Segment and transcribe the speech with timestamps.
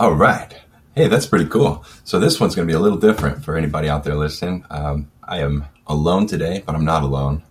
[0.00, 0.56] All right.
[0.94, 1.84] Hey, that's pretty cool.
[2.04, 4.64] So this one's going to be a little different for anybody out there listening.
[4.70, 7.42] Um, I am alone today, but I'm not alone.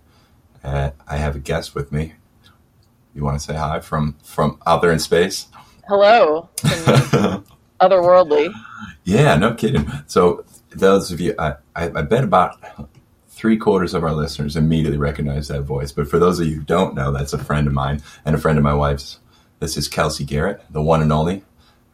[0.64, 2.14] Uh, I have a guest with me.
[3.14, 5.46] You want to say hi from from out there in space?
[5.88, 6.50] Hello,
[7.80, 8.52] otherworldly.
[9.04, 9.88] Yeah, no kidding.
[10.08, 12.58] So those of you, I, I, I bet about
[13.28, 15.92] three quarters of our listeners immediately recognize that voice.
[15.92, 18.40] But for those of you who don't know, that's a friend of mine and a
[18.40, 19.20] friend of my wife's.
[19.60, 21.44] This is Kelsey Garrett, the one and only,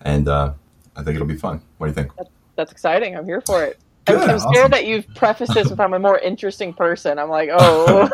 [0.06, 0.54] and uh,
[0.96, 1.62] I think it'll be fun.
[1.78, 2.12] What do you think?
[2.56, 3.18] That's exciting.
[3.18, 3.78] I'm here for it.
[4.06, 4.54] Good, I'm, I'm awesome.
[4.54, 7.18] scared that you've prefaced this with I'm a more interesting person.
[7.18, 8.08] I'm like, oh,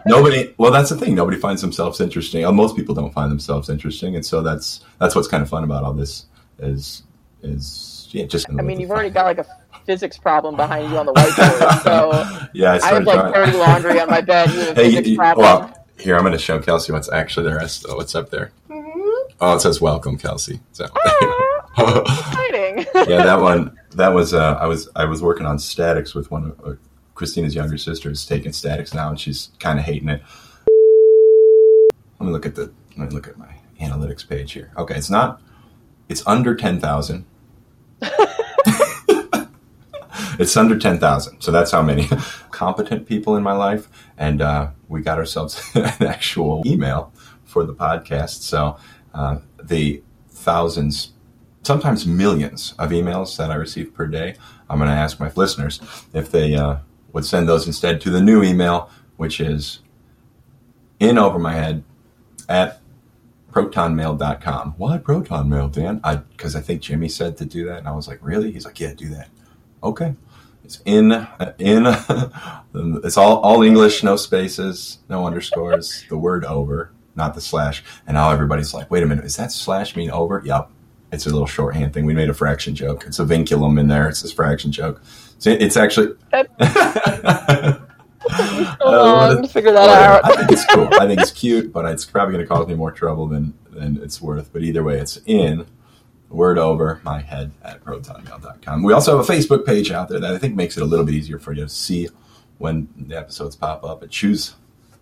[0.06, 3.68] nobody well that's the thing nobody finds themselves interesting Uh, most people don't find themselves
[3.70, 6.26] interesting and so that's that's what's kind of fun about all this
[6.58, 7.04] is
[7.42, 9.46] is yeah just I mean, you've already got like a
[9.86, 11.82] physics problem behind you on the whiteboard.
[11.82, 14.50] So yeah i I have like dirty laundry on my bed.
[14.50, 15.46] You have hey, physics you- problem.
[15.46, 18.52] well here i'm going to show kelsey what's actually the rest of what's up there
[19.40, 20.60] oh it says welcome kelsey.
[20.72, 20.86] So.
[21.78, 22.86] Exciting.
[22.94, 26.44] yeah that one that was uh, i was i was working on statics with one
[26.44, 26.74] of uh,
[27.14, 30.22] christina's younger sisters taking statics now and she's kind of hating it.
[32.18, 34.72] Let me look at the let me look at my analytics page here.
[34.76, 35.40] Okay it's not
[36.08, 37.24] it's under 10000
[40.38, 42.08] it's under 10000 so that's how many
[42.50, 47.12] competent people in my life and uh, we got ourselves an actual email
[47.44, 48.76] for the podcast so
[49.14, 51.12] uh, the thousands
[51.62, 54.36] sometimes millions of emails that I receive per day.
[54.68, 55.80] I'm going to ask my listeners
[56.12, 56.78] if they uh,
[57.12, 59.80] would send those instead to the new email, which is
[60.98, 61.82] in over my head
[62.48, 62.80] at
[63.52, 64.74] protonmail.com.
[64.76, 66.00] Why protonmail, Dan?
[66.04, 68.52] I because I think Jimmy said to do that, and I was like, really?
[68.52, 69.28] He's like, yeah, do that.
[69.82, 70.14] Okay.
[70.64, 71.12] It's in
[71.58, 71.86] in.
[73.04, 76.04] it's all all English, no spaces, no underscores.
[76.08, 77.84] the word over, not the slash.
[78.06, 80.42] And now everybody's like, wait a minute, is that slash mean over?
[80.44, 80.70] Yep.
[81.12, 82.04] It's a little shorthand thing.
[82.06, 83.04] We made a fraction joke.
[83.06, 84.08] It's a vinculum in there.
[84.08, 85.02] It's this fraction joke.
[85.38, 86.14] So it's actually.
[86.32, 86.44] So
[88.80, 90.14] Uh, to figure that Whatever.
[90.14, 90.24] out.
[90.24, 90.88] I think it's cool.
[90.92, 93.96] I think it's cute, but it's probably going to cause me more trouble than, than
[94.02, 94.52] it's worth.
[94.52, 95.66] But either way, it's in,
[96.28, 98.82] word over, my head at protonmail.com.
[98.82, 101.04] We also have a Facebook page out there that I think makes it a little
[101.04, 102.08] bit easier for you to see
[102.58, 104.54] when the episodes pop up and choose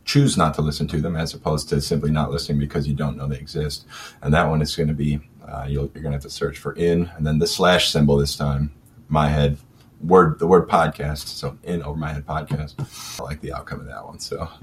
[0.09, 3.17] choose not to listen to them as opposed to simply not listening because you don't
[3.17, 3.85] know they exist.
[4.23, 6.57] And that one is going to be, uh, you'll, you're going to have to search
[6.59, 8.73] for in and then the slash symbol this time,
[9.09, 9.59] my head
[10.01, 12.75] word the word podcast so in over my head podcast
[13.21, 14.49] i like the outcome of that one so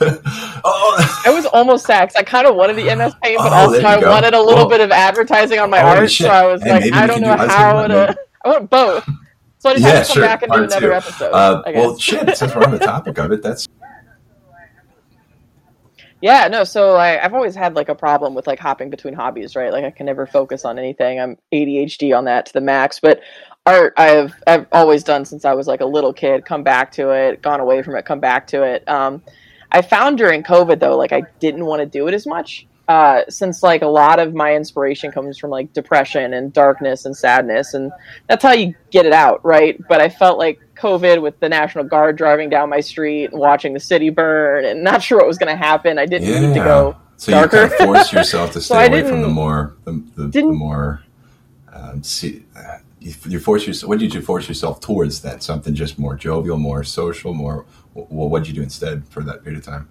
[0.00, 3.82] oh I was almost 'cause I kind of wanted the MS Paint, but Oh, also
[3.84, 4.10] I go.
[4.10, 4.68] wanted a little Whoa.
[4.70, 6.10] bit of advertising on my Holy art.
[6.10, 6.26] shit.
[6.26, 8.16] So I was Hey, like, I don't know do- how to.
[8.44, 9.08] I want both.
[9.58, 10.92] So I just yeah have to come sure back and do another two.
[10.92, 11.30] episode.
[11.32, 13.68] uh, well shit since we're on the topic of it that's
[16.22, 16.62] Yeah, no.
[16.62, 19.72] So I, I've always had like a problem with like hopping between hobbies, right?
[19.72, 21.20] Like I can never focus on anything.
[21.20, 23.00] I'm ADHD on that to the max.
[23.00, 23.20] But
[23.66, 26.44] art, I've I've always done since I was like a little kid.
[26.44, 28.88] Come back to it, gone away from it, come back to it.
[28.88, 29.20] Um,
[29.72, 32.68] I found during COVID though, like I didn't want to do it as much.
[32.86, 37.16] Uh, since like a lot of my inspiration comes from like depression and darkness and
[37.16, 37.90] sadness, and
[38.28, 39.76] that's how you get it out, right?
[39.88, 43.72] But I felt like COVID with the National Guard driving down my street and watching
[43.72, 45.98] the city burn, and not sure what was going to happen.
[45.98, 47.68] I didn't need to yeah go so you darker.
[47.68, 51.04] kind of force yourself to stay I away from the more the, the, the more
[51.72, 55.74] um, see uh, you, you force yourself what did you force yourself towards that something
[55.74, 59.58] just more jovial more social more well what did you do instead for that period
[59.58, 59.88] of time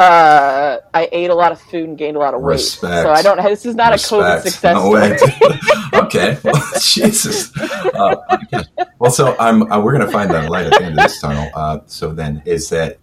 [0.00, 2.54] uh, I ate a lot of food and gained a lot of weight.
[2.54, 3.02] Respect.
[3.02, 3.42] So I don't.
[3.44, 4.42] This is not a COVID Respect.
[4.42, 5.16] success No way.
[5.18, 5.60] story.
[5.94, 6.38] okay.
[6.44, 7.56] Well, Jesus.
[7.58, 8.16] Uh,
[8.52, 8.64] okay.
[8.98, 9.70] Well, so I'm.
[9.72, 11.50] Uh, we're gonna find that light at the end of this tunnel.
[11.54, 12.98] Uh, so then, is that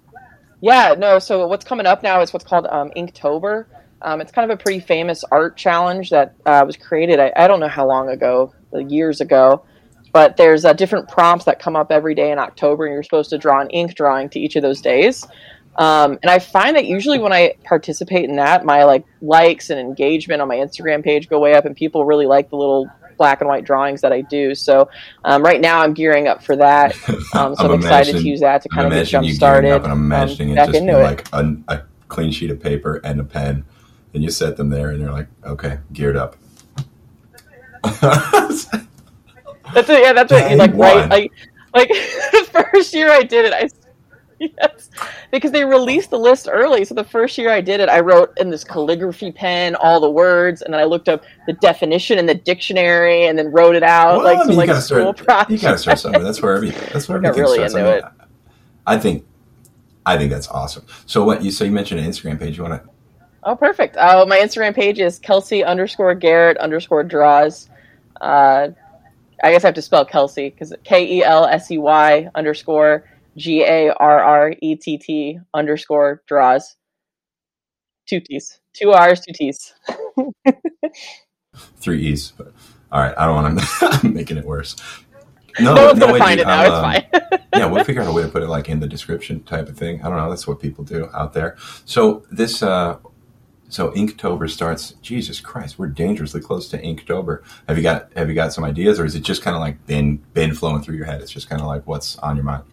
[0.62, 1.20] Yeah, no.
[1.20, 3.68] So what's coming up now is what's called um, Inktober.
[4.02, 7.20] Um, it's kind of a pretty famous art challenge that uh, was created.
[7.20, 9.66] I, I don't know how long ago, years ago,
[10.14, 13.32] but there's uh, different prompts that come up every day in October, and you're supposed
[13.32, 15.26] to draw an ink drawing to each of those days.
[15.78, 19.80] Um, and I find that usually when I participate in that, my like likes and
[19.80, 23.42] engagement on my Instagram page go way up, and people really like the little black
[23.42, 24.56] and white drawings that I do.
[24.56, 24.90] So
[25.26, 26.96] um, right now I'm gearing up for that.
[27.34, 29.72] Um, so I'm, excited to use that to I'm kind of get jump started.
[29.72, 31.04] up, and I'm imagining um, it just into it.
[31.04, 33.64] like a, a clean sheet of paper and a pen,
[34.14, 36.36] and you set them there, and you're like, okay, geared up.
[39.74, 40.02] That's it.
[40.02, 40.74] Yeah, that's what Day you like.
[40.74, 40.80] one.
[40.80, 41.32] Right, like,
[41.74, 41.90] like
[42.32, 43.68] the first year I did it, I
[44.58, 44.90] yes,
[45.32, 46.86] because they released the list early.
[46.86, 50.10] So the first year I did it, I wrote in this calligraphy pen all the
[50.10, 53.84] words, and then I looked up the definition in the dictionary, and then wrote it
[53.84, 55.18] out Well, like I some mean, you like gotta school start.
[55.18, 55.52] project.
[55.52, 56.24] You gotta start somewhere.
[56.24, 56.70] That's where every.
[56.70, 57.76] That's where everything really starts.
[57.76, 58.04] I, mean, it.
[58.86, 59.26] I think.
[60.06, 60.86] I think that's awesome.
[61.06, 62.58] So what you so you mentioned an Instagram page.
[62.58, 62.90] You want to?
[63.44, 63.96] Oh, perfect.
[64.00, 67.70] Oh, my Instagram page is Kelsey underscore Garrett underscore draws.
[68.20, 68.70] Uh,
[69.44, 73.06] I guess I have to spell Kelsey because K E L S E Y underscore
[73.38, 76.76] G A R R E T T underscore draws.
[78.08, 79.74] Two T's, two R's, two T's.
[81.78, 82.32] Three E's.
[82.32, 82.54] But,
[82.92, 83.68] all right, I don't want to.
[84.04, 84.76] I'm making it worse.
[85.60, 86.84] No, no one's no gonna find dude, it now.
[86.84, 87.40] Um, it's fine.
[87.54, 89.78] yeah, we'll figure out a way to put it like in the description type of
[89.78, 90.02] thing.
[90.02, 90.30] I don't know.
[90.30, 91.58] That's what people do out there.
[91.86, 92.98] So this, uh,
[93.70, 94.92] so Inktober starts.
[95.02, 97.44] Jesus Christ, we're dangerously close to Inktober.
[97.68, 99.86] Have you got Have you got some ideas, or is it just kind of like
[99.86, 101.22] been been flowing through your head?
[101.22, 102.64] It's just kind of like what's on your mind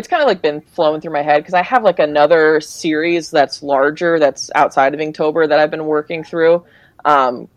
[0.00, 3.30] it's kind of like been flowing through my head because I have like another series
[3.30, 6.64] that's larger that's outside of Inktober that I've been working through
[7.04, 7.48] um,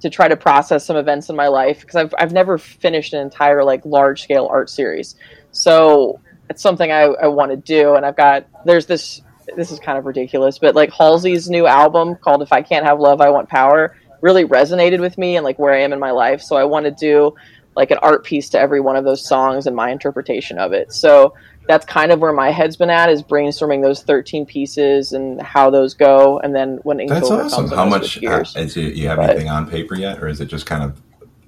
[0.00, 3.20] to try to process some events in my life because I've I've never finished an
[3.20, 5.16] entire like large scale art series,
[5.50, 7.96] so it's something I, I want to do.
[7.96, 9.20] And I've got there's this
[9.54, 12.98] this is kind of ridiculous, but like Halsey's new album called "If I Can't Have
[12.98, 16.12] Love, I Want Power" really resonated with me and like where I am in my
[16.12, 16.40] life.
[16.40, 17.34] So I want to do
[17.76, 20.92] like an art piece to every one of those songs and my interpretation of it.
[20.92, 21.34] So
[21.66, 25.70] that's kind of where my head's been at is brainstorming those 13 pieces and how
[25.70, 29.18] those go and then when Inktober that's awesome how much uh, is it, you have
[29.18, 31.00] but, anything on paper yet or is it just kind of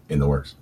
[0.08, 0.54] in the works?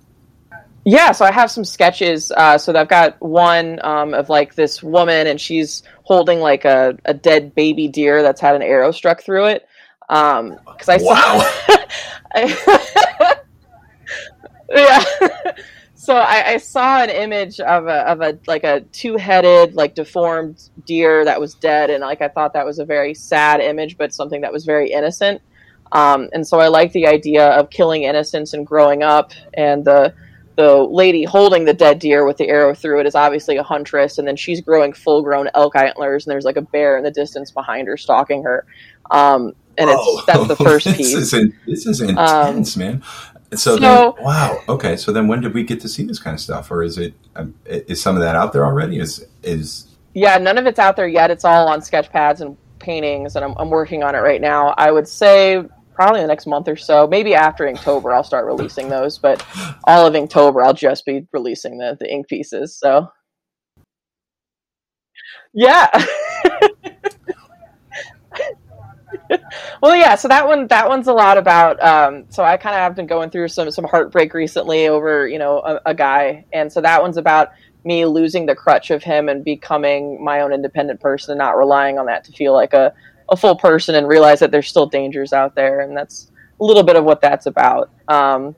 [0.83, 4.83] Yeah so i have some sketches uh, so i've got one um, of like this
[4.83, 9.23] woman and she's holding like a, a dead baby deer that's had an arrow struck
[9.23, 9.67] through it
[10.07, 11.51] because um, i wow.
[11.67, 13.33] saw
[14.75, 15.03] yeah
[15.95, 19.95] so I, I, saw an image of a of a like a two headed like
[19.95, 23.97] deformed deer that was dead, and like I thought that was a very sad image,
[23.97, 25.41] but something that was very innocent.
[25.91, 29.31] Um, and so I like the idea of killing innocence and growing up.
[29.53, 30.13] And the
[30.55, 34.17] the lady holding the dead deer with the arrow through it is obviously a huntress,
[34.17, 37.11] and then she's growing full grown elk antlers, and there's like a bear in the
[37.11, 38.65] distance behind her stalking her.
[39.11, 41.13] Um, and it's that's the first piece.
[41.13, 43.03] this is, this is intense, um, man.
[43.57, 44.59] So, so then, wow.
[44.69, 44.97] Okay.
[44.97, 47.13] So then, when did we get to see this kind of stuff, or is it
[47.35, 48.99] um, is some of that out there already?
[48.99, 51.31] Is is yeah, none of it's out there yet.
[51.31, 54.69] It's all on sketch pads and paintings, and I'm, I'm working on it right now.
[54.77, 55.63] I would say
[55.93, 59.17] probably the next month or so, maybe after Inktober, I'll start releasing those.
[59.17, 59.45] But
[59.85, 62.75] all of Inktober, I'll just be releasing the the ink pieces.
[62.77, 63.09] So
[65.53, 65.87] yeah.
[69.81, 70.15] well, yeah.
[70.15, 71.81] So that one, that one's a lot about.
[71.83, 75.39] Um, so I kind of have been going through some some heartbreak recently over you
[75.39, 77.51] know a, a, guy, and so that one's about
[77.83, 81.99] me losing the crutch of him and becoming my own independent person and not relying
[81.99, 82.93] on that to feel like a
[83.29, 86.83] a full person and realize that there's still dangers out there, and that's a little
[86.83, 87.89] bit of what that's about.
[88.07, 88.55] Um,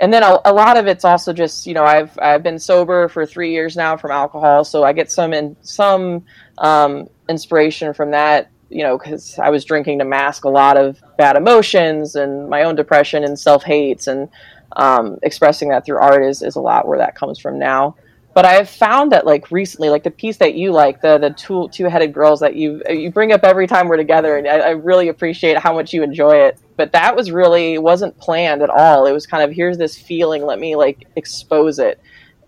[0.00, 3.08] and then a, a, lot of it's also just you know I've I've been sober
[3.08, 6.24] for three years now from alcohol, so I get some in some
[6.58, 11.02] um, inspiration from that you know, because I was drinking to mask a lot of
[11.18, 14.28] bad emotions and my own depression and self hates, and
[14.76, 17.96] um, expressing that through art is, is a lot where that comes from now.
[18.34, 21.30] But I have found that like recently, like the piece that you like, the the
[21.30, 24.58] two two headed girls that you you bring up every time we're together, and I,
[24.58, 26.58] I really appreciate how much you enjoy it.
[26.76, 29.06] But that was really wasn't planned at all.
[29.06, 32.00] It was kind of here's this feeling, let me like expose it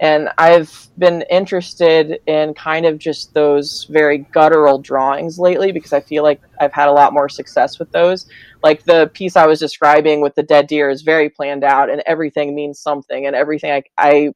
[0.05, 6.01] and I've been interested in kind of just those very guttural drawings lately because I
[6.01, 8.27] feel like I've had a lot more success with those.
[8.63, 12.03] Like the piece I was describing with the dead deer is very planned out and
[12.05, 14.35] everything means something and everything I, I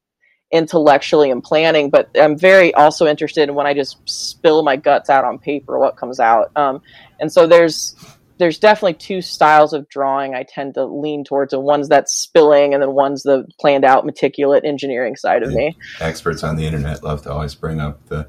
[0.50, 5.10] intellectually am planning, but I'm very also interested in when I just spill my guts
[5.10, 6.50] out on paper, what comes out.
[6.56, 6.80] Um,
[7.20, 7.94] and so there's
[8.38, 11.52] there's definitely two styles of drawing I tend to lean towards.
[11.52, 15.76] And one's that spilling, and then one's the planned out, meticulous engineering side of me.
[16.00, 18.28] Experts on the internet love to always bring up the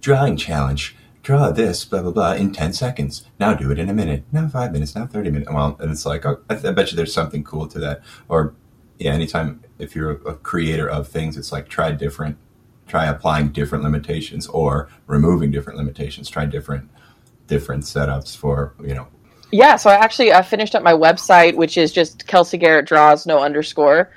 [0.00, 0.96] drawing challenge.
[1.22, 3.24] Draw this, blah blah blah, in ten seconds.
[3.38, 4.24] Now do it in a minute.
[4.32, 4.94] Now five minutes.
[4.94, 5.50] Now thirty minutes.
[5.50, 8.02] Well, and it's like, oh, I, I bet you there's something cool to that.
[8.28, 8.54] Or
[8.98, 12.38] yeah, anytime if you're a creator of things, it's like try different,
[12.86, 16.30] try applying different limitations or removing different limitations.
[16.30, 16.88] Try different
[17.46, 19.08] different setups for you know
[19.50, 23.26] yeah, so I actually I finished up my website, which is just Kelsey Garrett draws
[23.26, 24.10] no underscore.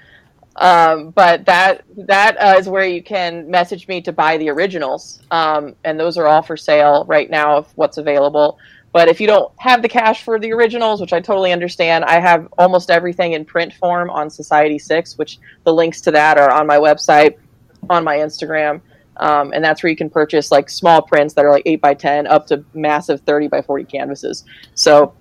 [0.57, 5.21] Um, but that that uh, is where you can message me to buy the originals,
[5.31, 8.59] um, and those are all for sale right now of what's available.
[8.93, 12.19] But if you don't have the cash for the originals, which I totally understand, I
[12.19, 16.67] have almost everything in print form on Society6, which the links to that are on
[16.67, 17.37] my website,
[17.89, 18.81] on my Instagram.
[19.17, 21.93] Um, and that's where you can purchase like small prints that are like 8 by
[21.93, 24.43] 10 up to massive 30 by 40 canvases.
[24.73, 25.13] So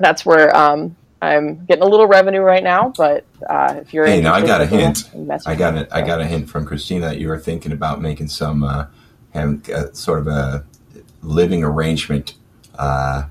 [0.00, 2.92] that's where um, I'm getting a little revenue right now.
[2.96, 5.10] But uh, if you're hey, now I got a hint.
[5.46, 5.88] I got it.
[5.92, 8.86] I got a hint from Christina that you were thinking about making some uh,
[9.32, 10.64] having a, sort of a
[11.22, 12.34] living arrangement.
[12.78, 13.24] Uh,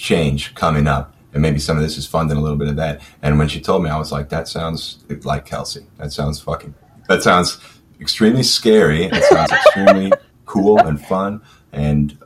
[0.00, 1.14] change coming up.
[1.32, 3.02] And maybe some of this is funding a little bit of that.
[3.22, 5.86] And when she told me, I was like, that sounds like Kelsey.
[5.98, 6.74] That sounds fucking,
[7.08, 7.60] that sounds
[8.00, 9.04] extremely scary.
[9.04, 10.12] It sounds extremely
[10.46, 12.18] cool and fun and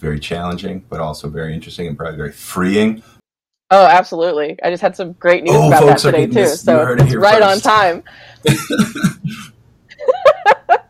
[0.00, 3.02] very challenging, but also very interesting and probably very freeing.
[3.70, 4.58] Oh, absolutely.
[4.62, 6.32] I just had some great news oh, about that today, too.
[6.32, 7.66] This, so it's right first.
[7.66, 8.02] on time.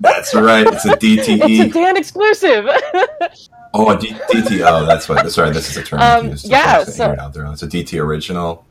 [0.00, 0.66] That's right.
[0.66, 1.40] It's a DTE.
[1.42, 2.64] It's a Dan exclusive.
[3.74, 4.62] oh, a D- DT.
[4.66, 5.30] Oh, that's what.
[5.30, 6.48] Sorry, this is a term um, used.
[6.48, 7.44] Yeah, so, out there.
[7.46, 8.64] It's a DT original.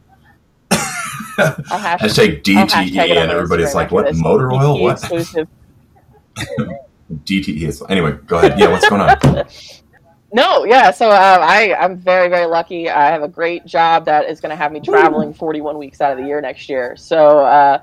[0.71, 4.77] I'll hashtag DTE, hashtag and everybody's like, "What motor oil?
[4.77, 5.47] DTE what?"
[7.25, 8.59] DTE is Anyway, go ahead.
[8.59, 9.45] Yeah, what's going on?
[10.31, 10.91] No, yeah.
[10.91, 12.89] So uh, I I'm very very lucky.
[12.89, 16.11] I have a great job that is going to have me traveling 41 weeks out
[16.11, 16.95] of the year next year.
[16.95, 17.81] So uh,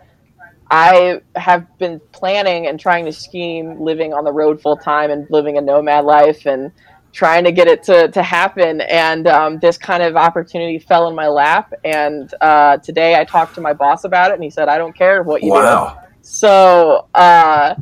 [0.71, 5.27] I have been planning and trying to scheme living on the road full time and
[5.31, 6.73] living a nomad life and
[7.13, 8.81] trying to get it to, to happen.
[8.83, 11.73] And um, this kind of opportunity fell in my lap.
[11.85, 14.95] And uh, today I talked to my boss about it, and he said, "I don't
[14.95, 15.95] care what you wow.
[15.95, 17.75] do." So uh,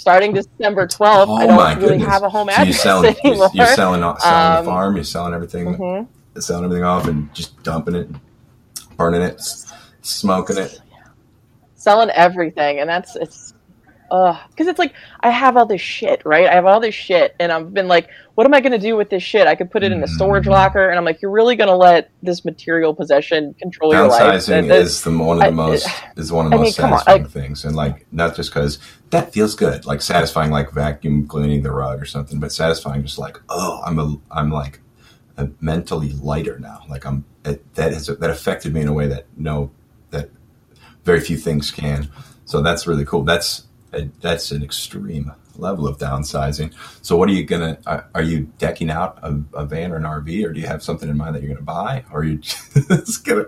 [0.00, 2.08] starting December 12th, oh I don't really goodness.
[2.08, 3.50] have a home address so you're selling, anymore.
[3.54, 4.94] You're selling, selling um, the farm.
[4.96, 6.40] You're selling everything, mm-hmm.
[6.40, 8.08] selling everything off, and just dumping it,
[8.96, 9.40] burning it,
[10.02, 10.80] smoking it
[11.80, 13.49] selling everything, and that's it's
[14.10, 16.46] because it's like I have all this shit, right?
[16.46, 18.96] I have all this shit, and I've been like, what am I going to do
[18.96, 19.46] with this shit?
[19.46, 20.50] I could put it in a storage mm.
[20.50, 24.22] locker, and I'm like, you're really going to let this material possession control your life?
[24.22, 26.90] Downsizing is the one of the I, most is one of the I most mean,
[26.90, 28.78] satisfying like, things, and like not just because
[29.10, 33.18] that feels good, like satisfying, like vacuum cleaning the rug or something, but satisfying, just
[33.18, 34.80] like oh, I'm a I'm like
[35.60, 36.84] mentally lighter now.
[36.88, 39.70] Like I'm it, that has that affected me in a way that no
[40.10, 40.30] that
[41.04, 42.10] very few things can.
[42.44, 43.22] So that's really cool.
[43.22, 43.64] That's
[44.20, 46.72] that's an extreme level of downsizing.
[47.02, 47.78] So what are you gonna?
[47.86, 50.82] Are, are you decking out a, a, van or an RV, or do you have
[50.82, 53.46] something in mind that you're gonna buy, or are you just gonna?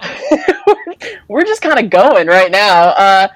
[1.28, 2.88] We're just kind of going right now.
[2.88, 3.28] Uh,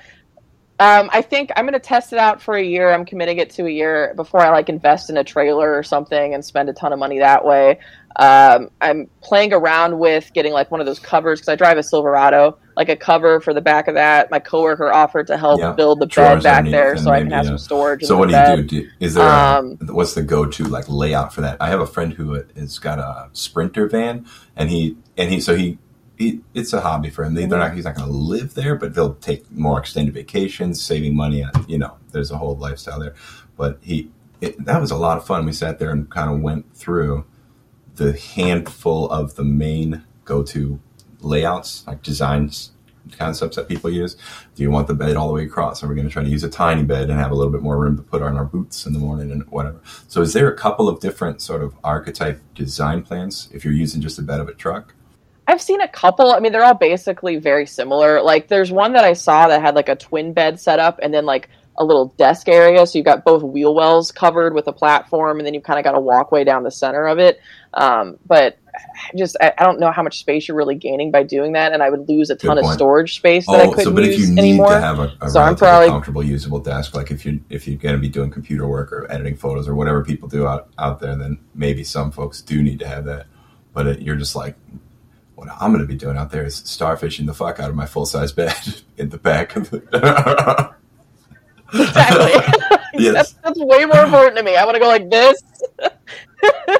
[0.81, 2.93] um, I think I'm to test it out for a year.
[2.93, 6.35] I'm committing it to a year before I like invest in a trailer or something
[6.35, 7.81] and spend a ton of money that way.
[8.17, 11.83] Um, I'm playing around with getting like one of those covers because I drive a
[11.83, 14.31] Silverado, like a cover for the back of that.
[14.31, 15.73] My coworker offered to help yeah.
[15.73, 17.51] build the bed back there so I can have yeah.
[17.51, 18.05] some storage.
[18.05, 18.83] So what do you do?
[18.83, 18.91] do?
[19.01, 21.57] Is there um, a, what's the go-to like layout for that?
[21.61, 25.57] I have a friend who has got a Sprinter van, and he and he so
[25.57, 25.77] he
[26.17, 27.35] he, it's a hobby for him.
[27.35, 30.81] They, are not, he's not going to live there, but they'll take more extended vacations,
[30.81, 31.43] saving money.
[31.43, 33.15] On, you know, there's a whole lifestyle there.
[33.57, 35.47] But he, it, that was a lot of fun.
[35.47, 37.25] We sat there and kind of went through
[37.97, 40.81] the handful of the main go-to
[41.21, 42.73] layouts, like designs
[43.17, 44.17] concepts that people use.
[44.55, 45.83] Do you want the bed all the way across?
[45.83, 47.63] Are we going to try to use a tiny bed and have a little bit
[47.63, 49.81] more room to put on our boots in the morning and whatever?
[50.09, 54.01] So, is there a couple of different sort of archetype design plans if you're using
[54.01, 54.95] just a bed of a truck?
[55.47, 56.33] I've seen a couple.
[56.33, 58.21] I mean, they're all basically very similar.
[58.21, 61.25] Like, there's one that I saw that had like a twin bed setup and then
[61.25, 62.87] like a little desk area.
[62.87, 65.85] So you've got both wheel wells covered with a platform, and then you've kind of
[65.85, 67.41] got a walkway down the center of it.
[67.75, 68.59] Um, but
[69.17, 71.83] just I, I, don't know how much space you're really gaining by doing that, and
[71.83, 74.15] I would lose a ton of storage space that oh, I couldn't so, but use
[74.15, 74.71] if you need anymore.
[74.71, 77.79] To have a, a so I'm probably comfortable, usable desk, like if you if you're
[77.79, 81.01] going to be doing computer work or editing photos or whatever people do out out
[81.01, 83.27] there, then maybe some folks do need to have that.
[83.73, 84.57] But it, you're just like
[85.35, 87.87] what I'm going to be doing out there is starfishing the fuck out of my
[87.87, 88.57] full size bed
[88.97, 90.75] in the back of the.
[91.73, 92.33] exactly.
[92.95, 93.15] yes.
[93.15, 94.57] That's, that's, way more important to me.
[94.57, 95.43] I want to go like this.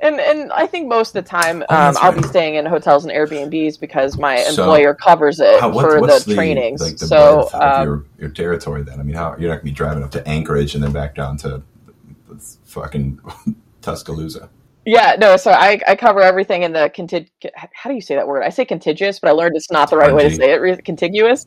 [0.00, 2.22] and and I think most of the time oh, um, I'll right.
[2.22, 6.00] be staying in hotels and Airbnbs because my so, employer covers it how, what, for
[6.00, 6.80] the, the trainings.
[6.80, 9.00] Like the so um, your, your territory then.
[9.00, 11.14] I mean, how you're not going to be driving up to Anchorage and then back
[11.14, 11.62] down to
[12.64, 13.20] fucking
[13.82, 14.50] Tuscaloosa.
[14.84, 15.36] Yeah, no.
[15.36, 17.28] So I, I cover everything in the contig.
[17.54, 18.42] How do you say that word?
[18.42, 20.84] I say contiguous, but I learned it's not the right way to say it.
[20.84, 21.46] Contiguous.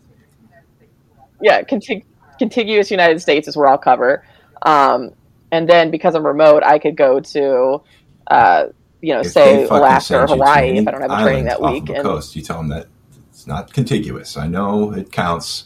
[1.41, 2.05] Yeah, contig-
[2.41, 4.25] contiguous United States is where I'll cover.
[4.63, 5.11] Um,
[5.51, 7.83] and then because I'm remote, I could go to,
[8.25, 8.67] uh,
[8.99, 11.89] you know, if say Alaska or Hawaii if I don't have a training that week.
[11.89, 12.87] and coast, you tell them that
[13.29, 14.37] it's not contiguous.
[14.37, 15.65] I know it counts,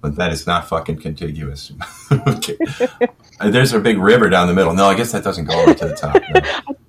[0.00, 1.70] but that is not fucking contiguous.
[3.40, 4.74] There's a big river down the middle.
[4.74, 6.20] No, I guess that doesn't go over to the top.
[6.34, 6.74] No.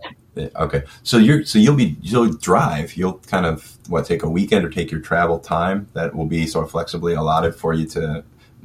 [0.56, 2.96] Okay, so you're so you'll be you'll drive.
[2.96, 6.46] You'll kind of what take a weekend or take your travel time that will be
[6.46, 8.24] sort of flexibly allotted for you to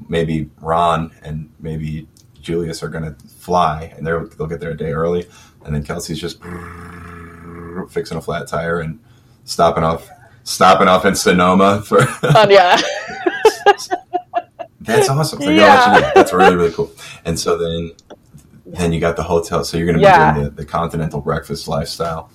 [0.08, 2.08] maybe Ron and maybe
[2.40, 5.26] Julius are going to fly and they'll they'll get there a day early,
[5.64, 6.40] and then Kelsey's just
[7.90, 8.98] fixing a flat tire and
[9.44, 10.08] stopping off
[10.44, 12.02] stopping off in Sonoma for.
[12.02, 12.08] um,
[12.50, 12.80] yeah.
[14.80, 15.40] That's awesome.
[15.40, 16.12] So yeah.
[16.14, 16.92] That's really really cool.
[17.24, 17.92] And so then
[18.66, 20.34] then you got the hotel, so you're going to be yeah.
[20.34, 22.30] doing the, the continental breakfast lifestyle.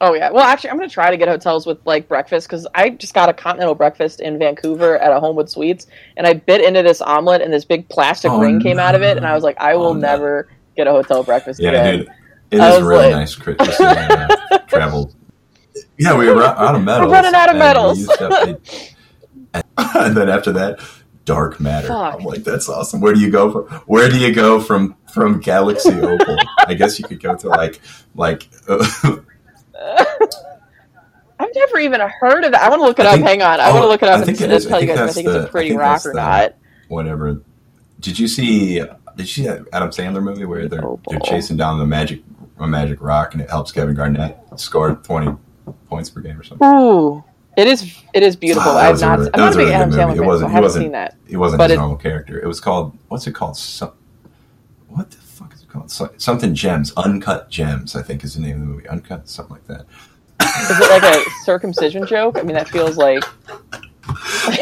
[0.00, 0.30] Oh yeah.
[0.30, 3.28] Well, actually, I'm gonna try to get hotels with like breakfast because I just got
[3.28, 5.86] a continental breakfast in Vancouver at a Homewood Suites,
[6.16, 9.02] and I bit into this omelet, and this big plastic Oh, ring came out of
[9.02, 10.00] it, and I was like, I will Oh, no.
[10.00, 11.98] never get a hotel breakfast Yeah, again.
[12.00, 12.08] dude.
[12.50, 13.56] It I is really like- nice, Chris.
[13.58, 15.12] to see, uh, travel.
[15.98, 17.08] Yeah, we were out of metals.
[17.08, 18.08] We're running out of metals.
[18.20, 18.58] and,
[19.78, 20.78] and then after that,
[21.24, 21.88] dark matter.
[21.88, 22.14] Fuck.
[22.20, 23.00] I'm like, that's awesome.
[23.00, 23.80] Where do you go from?
[23.86, 26.36] Where do you go from from Galaxy Opal?
[26.66, 27.80] I guess you could go to like
[28.14, 28.48] like.
[31.38, 32.62] I've never even heard of that.
[32.62, 33.14] I want to look it I up.
[33.16, 34.66] think- Hang on, I oh, want to look it I up think and it is.
[34.66, 36.54] tell I you guys if I think it's a pretty rock or the- not.
[36.88, 37.40] whatever.
[38.00, 38.78] Did you see?
[38.78, 41.00] Did you see that Adam Sandler movie where they're Opal.
[41.10, 42.22] they're chasing down the magic
[42.58, 45.34] a magic rock and it helps Kevin Garnett score twenty
[45.88, 46.66] points per game or something?
[46.66, 47.22] Ooh,
[47.56, 47.94] it is.
[48.14, 48.72] It is beautiful.
[48.72, 49.18] Wow, that I have not.
[49.18, 50.12] really- I'm not a big really Adam Sandler movie.
[50.12, 51.14] It fan, so wasn't- I haven't seen that.
[51.28, 52.38] It wasn't But his it- normal character.
[52.40, 53.56] It was called what's it called?
[53.58, 53.92] Some,
[54.88, 55.25] what the fuck is it
[55.76, 55.90] called?
[55.90, 57.94] So- Something gems, uncut gems.
[57.96, 58.88] I think is the name of the movie.
[58.88, 59.86] Uncut, something like that.
[60.70, 62.38] Is it like a circumcision joke?
[62.38, 63.22] I mean, that feels like.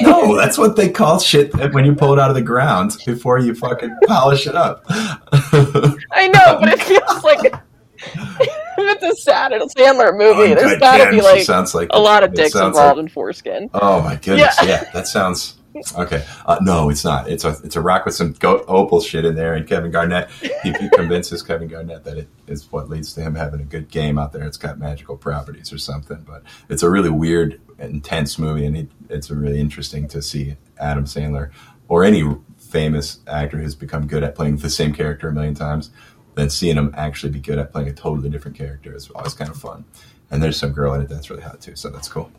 [0.00, 3.38] No, that's what they call shit when you pull it out of the ground before
[3.38, 4.84] you fucking polish it up.
[4.88, 7.44] I know, but it feels like
[7.98, 12.24] if it's a sad Sandler movie, There's got to be like sounds like a lot
[12.24, 13.68] of dicks involved like- in foreskin.
[13.74, 14.56] Oh my goodness!
[14.62, 14.66] Yeah.
[14.68, 15.58] Yeah, that sounds
[15.96, 16.24] okay.
[16.46, 17.28] Uh, no, it's not.
[17.28, 20.30] It's a it's a rock with some goat opal shit in there, and Kevin Garnett.
[20.30, 23.90] He, he convinces Kevin Garnett that it is what leads to him having a good
[23.90, 24.44] game out there.
[24.44, 26.24] It's got magical properties or something.
[26.26, 31.04] But it's a really weird, intense movie, and it, it's really interesting to see Adam
[31.04, 31.50] Sandler
[31.88, 32.24] or any
[32.58, 35.90] famous actor who's become good at playing the same character a million times.
[36.34, 39.50] Then seeing him actually be good at playing a totally different character is always kind
[39.50, 39.84] of fun.
[40.30, 42.32] And there's some girl in it that's really hot too, so that's cool.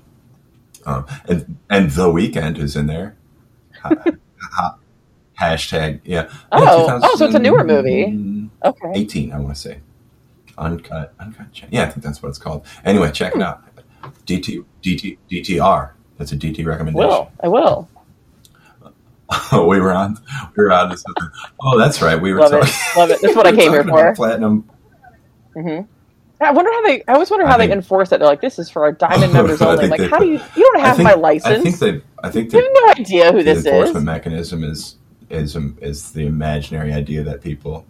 [0.86, 3.16] Um, and and the Weeknd is in there.
[3.86, 4.04] Ha,
[4.52, 4.78] ha,
[5.40, 6.30] hashtag yeah.
[6.52, 8.50] Oh, oh, so it's a newer movie.
[8.64, 8.92] Okay.
[8.94, 9.80] 18, I want to say.
[10.58, 11.48] Uncut, uncut.
[11.70, 12.66] Yeah, I think that's what it's called.
[12.84, 13.42] Anyway, check Hmm.
[13.42, 13.64] it out.
[14.26, 15.92] DT, DT, DTR.
[16.18, 17.10] That's a DT recommendation.
[17.10, 17.90] Will I will
[19.52, 20.18] Oh, we were on.
[20.56, 21.30] We were on to something.
[21.62, 22.20] Oh, that's right.
[22.20, 23.20] We were love it, love it.
[23.22, 24.16] That's what I we came here for.
[24.16, 24.70] Platinum.
[25.56, 25.82] hmm
[26.46, 27.04] I wonder how they.
[27.08, 28.20] I always wonder how they enforce it.
[28.20, 29.88] They're like, this is for our diamond members only.
[29.88, 30.40] Like, they how do you?
[30.56, 31.60] You don't have think, my license.
[31.60, 32.02] I think they.
[32.24, 34.96] I think you they have no idea who the this enforcement mechanism is
[35.30, 37.86] is um, is the imaginary idea that people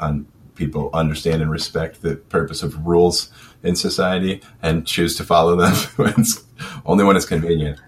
[0.00, 3.30] un, people understand and respect the purpose of rules
[3.62, 6.44] in society and choose to follow them when it's,
[6.84, 7.80] only when it's convenient.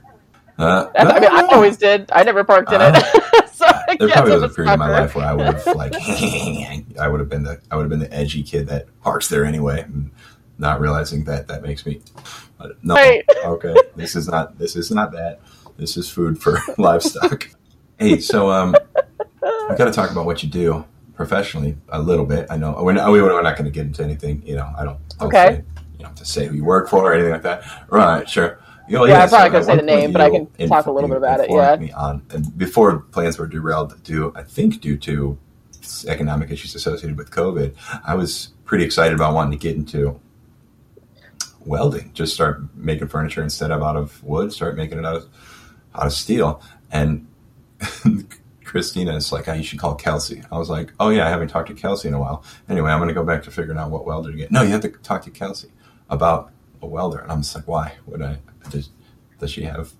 [0.58, 2.10] Uh, I, I mean, I always did.
[2.12, 3.04] I never parked in it.
[3.98, 5.94] There probably was a period in my life where I would have like
[6.98, 9.44] I would have been the I would have been the edgy kid that parks there
[9.44, 10.10] anyway, and
[10.58, 12.00] not realizing that that makes me
[12.82, 12.94] no.
[12.94, 13.24] Right.
[13.44, 15.40] Okay, this is not this is not that.
[15.76, 17.50] This is food for livestock.
[17.98, 18.76] Hey, so um,
[19.42, 22.46] we got to talk about what you do professionally a little bit.
[22.50, 24.42] I know we're not, we're not going to get into anything.
[24.46, 24.98] You know, I don't.
[25.18, 25.46] don't Okay.
[25.46, 27.64] Say, you don't have to say who you work for or anything like that.
[27.90, 28.28] Right?
[28.28, 28.60] Sure.
[28.92, 31.08] You know, Yeah, I'm probably gonna say the name, but I can talk a little
[31.08, 31.76] bit about it, yeah.
[31.76, 35.38] Me on and before plans were derailed due, I think, due to
[36.06, 37.74] economic issues associated with COVID.
[38.04, 40.20] I was pretty excited about wanting to get into
[41.64, 42.10] welding.
[42.12, 44.52] Just start making furniture instead of out of wood.
[44.52, 45.28] Start making it out of
[45.94, 46.60] out of steel.
[46.90, 47.26] And
[48.64, 50.42] Christina is like, oh, you should call Kelsey.
[50.52, 52.44] I was like, oh yeah, I haven't talked to Kelsey in a while.
[52.68, 54.50] Anyway, I'm going to go back to figuring out what welder to get.
[54.50, 55.70] No, you have to talk to Kelsey
[56.10, 56.52] about
[56.82, 57.20] a welder.
[57.20, 58.36] And I'm just like, why would I?
[58.70, 58.90] Does,
[59.38, 59.92] does she have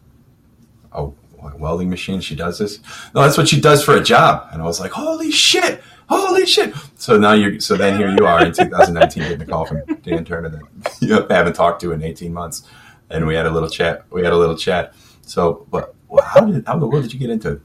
[0.92, 1.10] a
[1.58, 2.20] welding machine?
[2.20, 2.80] She does this?
[3.14, 4.48] No, that's what she does for a job.
[4.52, 5.82] And I was like, holy shit.
[6.08, 6.74] Holy shit!
[6.96, 7.58] So now you're.
[7.60, 11.14] So then here you are in 2019 getting a call from Dan Turner that you
[11.30, 12.68] haven't talked to in 18 months,
[13.08, 14.04] and we had a little chat.
[14.10, 14.94] We had a little chat.
[15.22, 17.62] So, but how did how in the world did you get into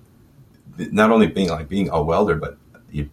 [0.78, 2.58] not only being like being a welder, but
[2.90, 3.10] you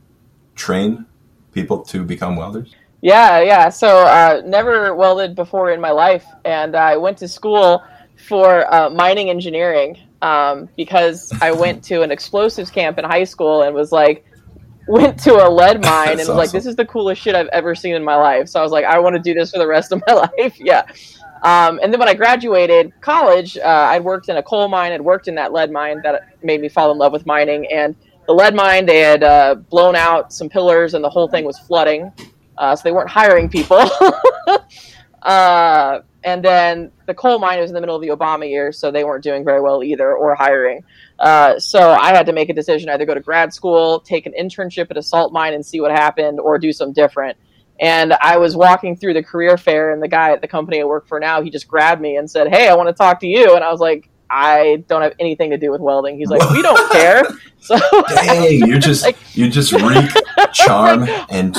[0.55, 1.07] train
[1.53, 2.73] people to become welders?
[3.05, 3.69] Yeah, yeah.
[3.69, 7.85] So uh, never welded before in my life, and I went to school
[8.17, 13.61] for uh, mining engineering um, because I went to an explosives camp in high school
[13.61, 14.25] and was like,
[14.89, 17.75] went to a lead mine and was like, this is the coolest shit I've ever
[17.75, 18.49] seen in my life.
[18.49, 20.59] So I was like, I want to do this for the rest of my life.
[20.59, 20.85] yeah.
[21.43, 24.93] Um, and then when I graduated college, uh, I'd worked in a coal mine.
[24.93, 27.71] I'd worked in that lead mine that made me fall in love with mining.
[27.71, 27.95] And
[28.27, 31.59] the lead mine, they had uh, blown out some pillars, and the whole thing was
[31.59, 32.11] flooding.
[32.57, 33.79] Uh, so they weren't hiring people.
[35.23, 38.91] uh, and then the coal mine was in the middle of the Obama years, so
[38.91, 40.83] they weren't doing very well either, or hiring.
[41.19, 44.33] Uh, so I had to make a decision: either go to grad school, take an
[44.39, 47.37] internship at a salt mine, and see what happened, or do something different.
[47.79, 50.85] And I was walking through the career fair, and the guy at the company I
[50.85, 53.27] work for now, he just grabbed me and said, "Hey, I want to talk to
[53.27, 56.19] you." And I was like, I don't have anything to do with welding.
[56.19, 57.23] He's like, we don't care.
[57.61, 60.11] So dang, you're just like, you just reek
[60.53, 61.55] charm, and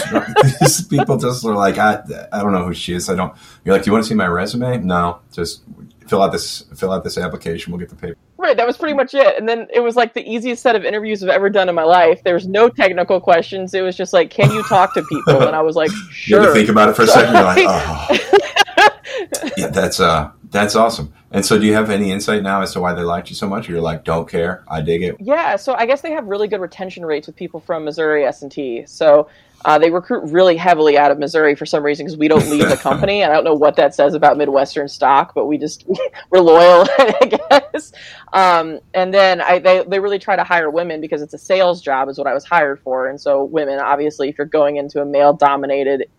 [0.59, 3.09] these people just are like, I, I don't know who she is.
[3.09, 3.33] I don't.
[3.63, 4.79] You're like, do you want to see my resume?
[4.79, 5.63] No, just
[6.05, 7.71] fill out this fill out this application.
[7.71, 8.17] We'll get the paper.
[8.37, 9.37] Right, that was pretty much it.
[9.37, 11.83] And then it was like the easiest set of interviews I've ever done in my
[11.83, 12.21] life.
[12.23, 13.73] There was no technical questions.
[13.73, 15.43] It was just like, can you talk to people?
[15.43, 16.39] And I was like, sure.
[16.39, 17.33] You had to think about it for a second.
[17.33, 18.54] You're like, oh.
[19.57, 21.13] yeah, that's uh, that's awesome.
[21.31, 23.47] And so, do you have any insight now as to why they liked you so
[23.47, 23.67] much?
[23.67, 25.17] Or you're like, don't care, I dig it.
[25.19, 28.41] Yeah, so I guess they have really good retention rates with people from Missouri S
[28.41, 28.85] and T.
[28.85, 29.27] So
[29.65, 32.69] uh, they recruit really heavily out of Missouri for some reason because we don't leave
[32.69, 33.21] the company.
[33.21, 35.85] and I don't know what that says about Midwestern stock, but we just
[36.29, 37.91] we're loyal, I guess.
[38.31, 41.81] Um, and then I, they they really try to hire women because it's a sales
[41.81, 43.07] job, is what I was hired for.
[43.07, 46.09] And so women, obviously, if you're going into a male dominated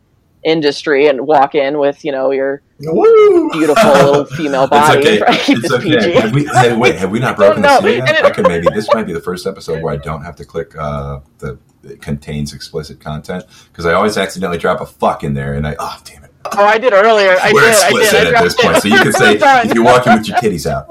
[0.46, 3.50] industry and walk in with you know your Woo!
[3.50, 5.00] beautiful little female body.
[5.00, 5.20] It's okay.
[5.20, 5.48] Right?
[5.48, 6.12] It's, okay.
[6.12, 8.24] Have we, hey, wait, have we not broken the seal yet?
[8.24, 10.74] I can maybe this might be the first episode where I don't have to click
[10.78, 15.54] uh, the it contains explicit content because I always accidentally drop a fuck in there
[15.54, 16.32] and I oh damn it.
[16.52, 17.36] Oh, I did earlier.
[17.42, 17.70] I We're did.
[17.70, 18.34] explicit I did.
[18.34, 20.86] at this point, so you can say if you're walking with your titties out.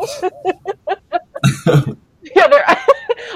[2.36, 2.76] yeah,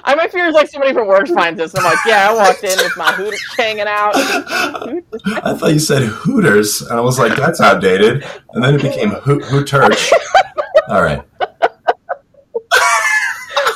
[0.03, 1.75] I my fear is like somebody from work finds this.
[1.77, 4.15] I'm like, yeah, I walked in with my hooters hanging out.
[5.25, 8.25] I thought you said hooters, and I was like, that's outdated.
[8.51, 10.12] And then it became hoot hooters.
[10.88, 11.21] All right.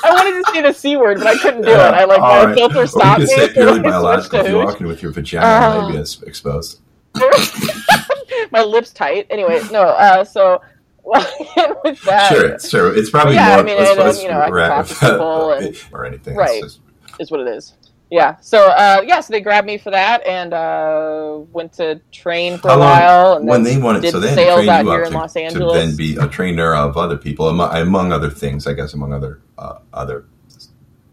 [0.06, 1.94] I wanted to say the c word, but I couldn't do yeah, it.
[1.94, 2.56] I like my right.
[2.56, 3.26] filter stopped me.
[3.26, 4.40] Say purely biological.
[4.40, 6.82] If you're walking with your vagina uh, labia exposed.
[8.52, 9.28] my lips tight.
[9.30, 9.84] Anyway, no.
[9.84, 10.62] Uh, so
[11.04, 12.32] with that.
[12.32, 12.98] Sure, sure.
[12.98, 13.60] It's probably yeah, more.
[13.60, 16.36] I mean, and, and, you know, I can talk to people and, or anything.
[16.36, 16.80] Right, just...
[17.20, 17.74] is what it is.
[18.14, 18.36] Yeah.
[18.42, 19.22] So, uh, yeah.
[19.22, 23.34] So they grabbed me for that, and uh, went to train for How a while.
[23.38, 25.74] And when they wanted, so they sales out here to, in Los Angeles.
[25.74, 29.14] to then be a trainer of other people, among, among other things, I guess, among
[29.14, 30.28] other uh, other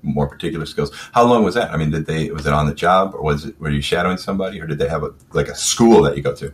[0.02, 0.90] more particular skills.
[1.12, 1.70] How long was that?
[1.70, 4.18] I mean, did they was it on the job, or was it were you shadowing
[4.18, 6.52] somebody, or did they have a like a school that you go to?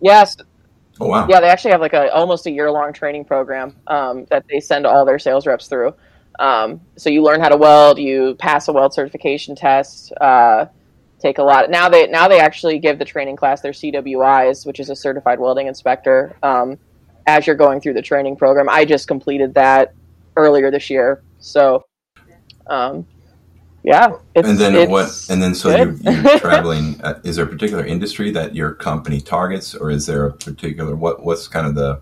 [0.00, 0.36] Yes.
[0.98, 1.28] Oh wow!
[1.28, 4.58] Yeah, they actually have like a almost a year long training program um, that they
[4.58, 5.94] send all their sales reps through.
[6.38, 10.66] Um, so you learn how to weld, you pass a weld certification test, uh,
[11.18, 11.70] take a lot.
[11.70, 15.40] Now they now they actually give the training class their CWIs, which is a certified
[15.40, 16.36] welding inspector.
[16.42, 16.78] Um,
[17.26, 19.94] as you're going through the training program, I just completed that
[20.36, 21.22] earlier this year.
[21.38, 21.84] So,
[22.66, 23.06] um,
[23.82, 24.18] yeah.
[24.34, 25.26] and then what?
[25.30, 27.00] And then so you're, you're, traveling.
[27.02, 30.94] Uh, is there a particular industry that your company targets, or is there a particular
[30.94, 31.24] what?
[31.24, 32.00] What's kind of the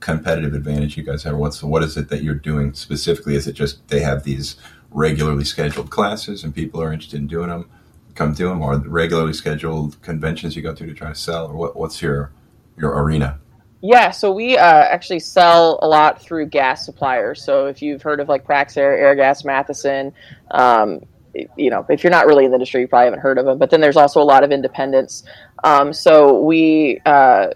[0.00, 1.36] competitive advantage you guys have?
[1.36, 3.34] What's what is it that you're doing specifically?
[3.34, 4.56] Is it just they have these
[4.90, 7.68] regularly scheduled classes and people are interested in doing them,
[8.14, 11.54] come do them, or regularly scheduled conventions you go to to try to sell, or
[11.54, 12.32] what, what's your
[12.76, 13.38] your arena?
[13.80, 17.42] Yeah, so we uh, actually sell a lot through gas suppliers.
[17.42, 20.12] So if you've heard of like Praxair, Airgas, Matheson,
[20.50, 21.00] um,
[21.56, 23.58] you know, if you're not really in the industry, you probably haven't heard of them.
[23.58, 25.22] But then there's also a lot of independents.
[25.62, 27.48] Um, so we uh,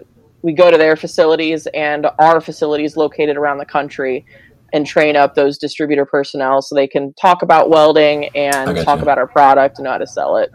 [0.43, 4.25] we go to their facilities and our facilities located around the country
[4.73, 9.03] and train up those distributor personnel so they can talk about welding and talk you.
[9.03, 10.51] about our product and know how to sell it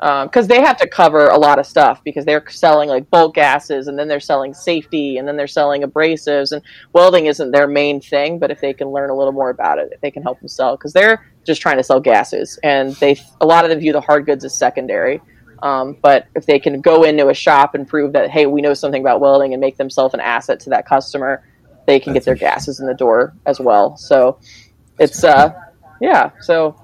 [0.00, 3.36] because um, they have to cover a lot of stuff because they're selling like bulk
[3.36, 6.60] gases and then they're selling safety and then they're selling abrasives and
[6.92, 9.96] welding isn't their main thing but if they can learn a little more about it
[10.02, 13.46] they can help them sell because they're just trying to sell gases and they a
[13.46, 15.20] lot of them view the hard goods as secondary
[15.62, 18.74] um, but if they can go into a shop and prove that hey we know
[18.74, 21.42] something about welding and make themselves an asset to that customer
[21.86, 24.38] they can That's get their gases in the door as well so
[24.98, 25.52] it's uh
[26.00, 26.76] yeah so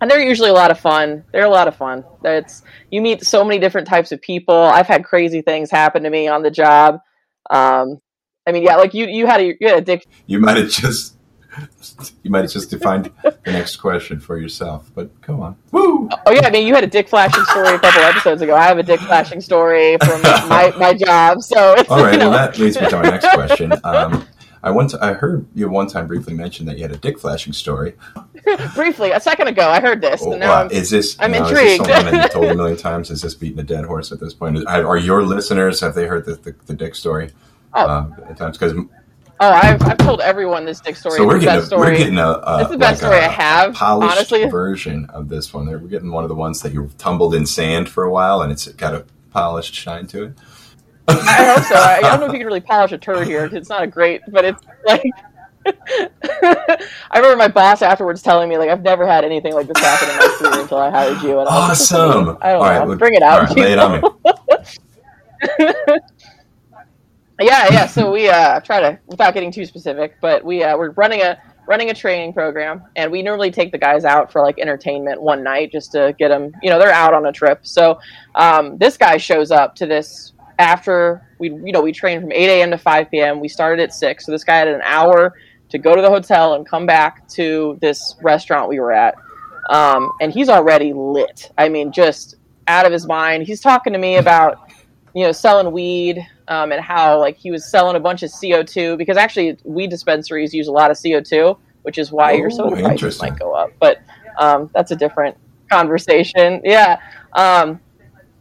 [0.00, 1.24] and they're usually a lot of fun.
[1.32, 2.04] They're a lot of fun.
[2.24, 4.54] It's you meet so many different types of people.
[4.54, 7.00] I've had crazy things happen to me on the job.
[7.50, 8.00] Um,
[8.46, 10.06] I mean, yeah, like you, you had a, you had a dick.
[10.26, 11.16] You might have just,
[12.22, 14.90] you might just defined the next question for yourself.
[14.94, 16.08] But come on, woo!
[16.26, 18.54] Oh yeah, I mean, you had a dick flashing story a couple episodes ago.
[18.54, 21.42] I have a dick flashing story from my my job.
[21.42, 22.30] So all right, you know.
[22.30, 23.72] well that leads me to my next question.
[23.84, 24.26] Um,
[24.62, 27.52] I once I heard you one time briefly mention that you had a dick flashing
[27.52, 27.94] story.
[28.74, 30.22] briefly, a second ago, I heard this.
[30.24, 30.68] Oh, now wow.
[30.68, 31.16] Is this?
[31.20, 31.82] I'm intrigued.
[31.82, 33.10] Is this that you told a million times?
[33.10, 34.66] Is this beating a dead horse at this point?
[34.66, 37.30] Are your listeners have they heard the the, the dick story?
[37.74, 38.74] Oh, uh, at times because.
[39.40, 41.16] Oh, I've, I've told everyone this dick story.
[41.16, 41.92] So we're getting, a, story.
[41.92, 43.74] we're getting a, a it's the best like story I have.
[43.74, 44.48] Polished honestly.
[44.48, 45.66] version of this one.
[45.66, 48.50] We're getting one of the ones that you tumbled in sand for a while, and
[48.50, 50.32] it's got a polished shine to it.
[51.06, 51.76] I hope so.
[51.76, 53.48] I, I, don't know if you can really polish a turd here.
[53.52, 55.02] It's not a great, but it's like.
[55.66, 56.78] I
[57.14, 60.16] remember my boss afterwards telling me like I've never had anything like this happen in
[60.16, 61.38] my career until I hired you.
[61.40, 62.38] And awesome!
[62.40, 62.86] I, I don't all know.
[62.86, 63.48] Right, Bring it out.
[63.48, 64.08] Right, lay it on me.
[67.40, 67.86] Yeah, yeah.
[67.86, 71.40] So we uh, try to, without getting too specific, but we uh, we're running a
[71.68, 75.44] running a training program, and we normally take the guys out for like entertainment one
[75.44, 76.52] night just to get them.
[76.62, 77.60] You know, they're out on a trip.
[77.66, 78.00] So
[78.34, 82.60] um, this guy shows up to this after we, you know, we trained from 8
[82.60, 82.70] a.m.
[82.72, 83.38] to 5 p.m.
[83.38, 85.34] We started at six, so this guy had an hour
[85.68, 89.14] to go to the hotel and come back to this restaurant we were at.
[89.68, 91.52] Um, and he's already lit.
[91.58, 92.36] I mean, just
[92.68, 93.46] out of his mind.
[93.46, 94.67] He's talking to me about,
[95.18, 98.96] you know, selling weed um, and how like he was selling a bunch of CO2
[98.96, 102.82] because actually weed dispensaries use a lot of CO2, which is why your soda Oh,
[102.82, 103.70] prices might go up.
[103.80, 103.98] But
[104.38, 105.36] um, that's a different
[105.70, 106.60] conversation.
[106.64, 107.00] Yeah.
[107.32, 107.80] Um,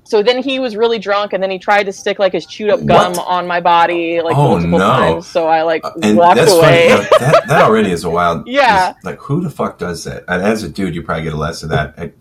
[0.04, 2.70] so then he was really drunk, and then he tried to stick like his chewed
[2.70, 3.28] up gum What?
[3.28, 4.86] on my body like Oh, multiple no.
[4.88, 5.28] times.
[5.28, 6.90] So I like Uh, walked away.
[6.90, 7.08] funny.
[7.20, 8.48] That, that already is a wild.
[8.60, 8.94] Yeah.
[9.04, 10.24] Like, who the fuck does that?
[10.30, 12.14] And as a dude, you probably get less of that.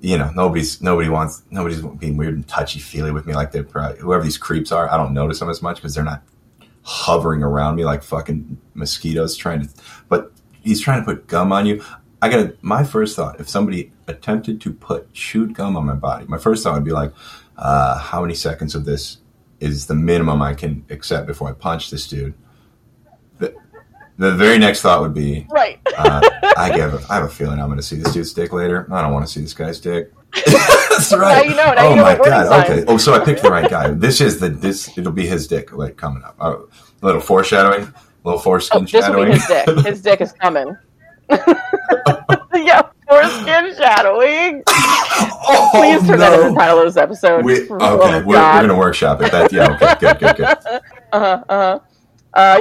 [0.00, 3.62] You know, nobody's nobody wants nobody's being weird and touchy feely with me like they
[3.62, 4.90] probably whoever these creeps are.
[4.92, 6.22] I don't notice them as much because they're not
[6.82, 9.68] hovering around me like fucking mosquitoes trying to.
[10.08, 10.32] But
[10.62, 11.84] he's trying to put gum on you.
[12.20, 16.26] I got my first thought if somebody attempted to put chewed gum on my body,
[16.26, 17.12] my first thought would be like,
[17.56, 19.18] uh, how many seconds of this
[19.60, 22.34] is the minimum I can accept before I punch this dude?
[24.18, 25.78] The, the very next thought would be, right.
[25.96, 26.20] uh,
[26.56, 28.86] I have, I have a feeling I'm going to see this dude's dick later.
[28.92, 30.12] I don't want to see this guy's dick.
[30.34, 31.46] That's right.
[31.46, 32.66] Now you know, now oh you know my what warning god.
[32.66, 32.80] signs.
[32.82, 32.92] Okay.
[32.92, 33.90] Oh, so I picked the right guy.
[33.90, 34.96] This is the this.
[34.98, 36.36] It'll be his dick like coming up.
[36.40, 36.58] Uh,
[37.00, 37.82] a little foreshadowing.
[37.82, 39.86] A little Oh, foreskin this will be his dick.
[39.86, 40.76] His dick is coming.
[41.30, 44.62] yeah, foreskin shadowing.
[44.68, 47.44] oh, Please turn that as the title of this episode.
[47.44, 49.30] We, For okay, the love we're, we're gonna workshop it.
[49.32, 49.74] That yeah.
[49.74, 49.94] Okay.
[50.00, 50.18] Good.
[50.18, 50.36] Good.
[50.36, 50.46] Good.
[50.66, 50.80] uh-huh,
[51.12, 51.44] uh-huh.
[51.48, 51.78] Uh,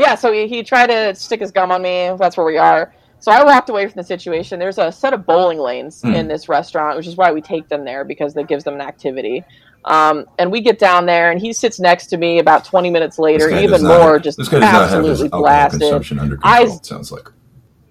[0.01, 2.11] yeah, so he, he tried to stick his gum on me.
[2.17, 2.93] That's where we are.
[3.19, 4.59] So I walked away from the situation.
[4.59, 6.13] There's a set of bowling lanes Hmm.
[6.13, 8.81] in this restaurant, which is why we take them there because that gives them an
[8.81, 9.43] activity.
[9.85, 13.17] Um, and we get down there, and he sits next to me about 20 minutes
[13.17, 15.79] later, even not more, just this guy does not have his absolutely blasted.
[15.81, 16.53] consumption under control.
[16.53, 17.29] Eyes- sounds like.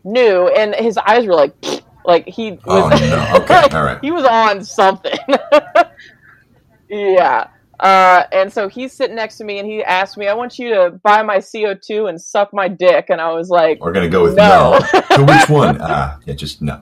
[0.05, 1.55] New, and his eyes were like,
[2.05, 2.61] like he was.
[2.66, 3.42] Oh no.
[3.42, 3.66] Okay.
[3.77, 3.99] All right.
[4.03, 5.18] he was on something.
[6.88, 7.49] yeah.
[7.81, 10.71] Uh, and so he's sitting next to me and he asked me, I want you
[10.75, 13.11] to buy my CO2 and suck my dick.
[13.11, 14.79] And I was like, We're gonna go with No.
[14.95, 15.01] no.
[15.15, 15.79] so which one?
[15.81, 16.81] Ah, yeah, just no.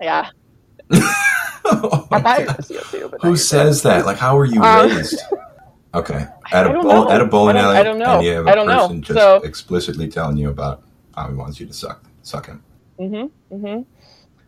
[0.00, 0.30] yeah,
[1.64, 2.56] Oh I'll buy your God.
[2.58, 3.10] CO2.
[3.10, 4.04] But Who says that?
[4.06, 5.20] Like, how were you Um, raised?
[5.94, 8.14] Okay, at a I bowl, at a bowling I don't- alley, I don't know.
[8.16, 9.00] and you have a I don't know.
[9.00, 10.82] just So- explicitly telling you about
[11.14, 12.62] how he wants you to suck, suck him.
[12.98, 13.54] Mm-hmm.
[13.54, 13.82] Mm-hmm.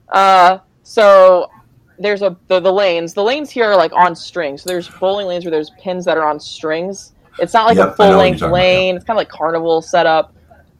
[0.08, 1.50] Uh, so
[1.98, 3.14] there's a the, the lanes.
[3.14, 4.62] The lanes here are like on strings.
[4.62, 7.12] So there's bowling lanes where there's pins that are on strings.
[7.38, 8.96] It's not like Yep, a full length you're about, lane.
[8.96, 10.34] It's kind of like carnival setup.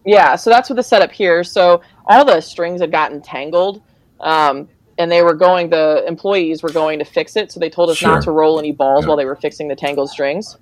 [0.05, 1.43] Yeah, so that's what the setup here.
[1.45, 3.83] So all the strings had gotten tangled,
[4.21, 5.71] um, and they were going.
[5.71, 8.11] The employees were going to fix it, so they told us Sure.
[8.11, 9.09] not to roll any balls Yeah.
[9.09, 10.57] while they were fixing the tangled strings.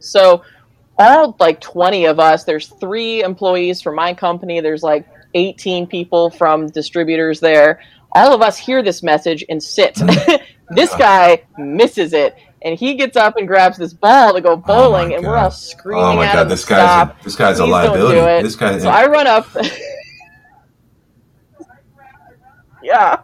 [0.00, 0.42] So
[0.98, 6.28] all like 20 of us there's three employees from my company there's like 18 people
[6.28, 7.80] from distributors there
[8.12, 9.94] all of us hear this message and sit
[10.70, 14.56] this guy misses it and he gets up and grabs this ball to go oh
[14.56, 17.20] bowling and we're Oh all screaming Oh my god, this guy's stop.
[17.20, 18.20] a, this guy's a Please liability.
[18.20, 18.42] do.
[18.46, 18.78] This guy.
[18.78, 19.46] so i run up
[22.82, 23.20] yeah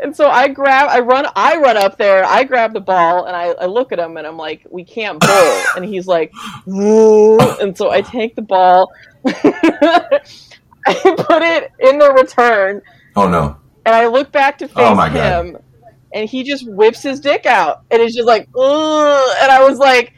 [0.00, 3.36] and so i grab i run i run up there i grab the ball and
[3.36, 6.32] i, I look at him and i'm like we can't bowl and he's like
[6.66, 8.90] "Whoa." and so i take the ball
[9.24, 10.20] i
[10.84, 12.82] put it in the return
[13.14, 13.56] oh no.
[13.88, 15.46] And i look back to oh face Oh, my God.
[15.46, 15.56] him
[16.12, 19.36] and he just whips his dick out and it's just like Ugh.
[19.42, 20.12] and i was like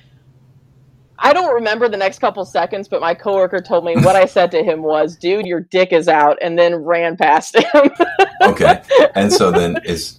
[1.23, 4.51] I don't remember the next couple seconds, but my coworker told me what I said
[4.53, 7.91] to him was, "Dude, your dick is out," and then ran past him.
[8.41, 8.81] Okay,
[9.15, 10.19] and so then is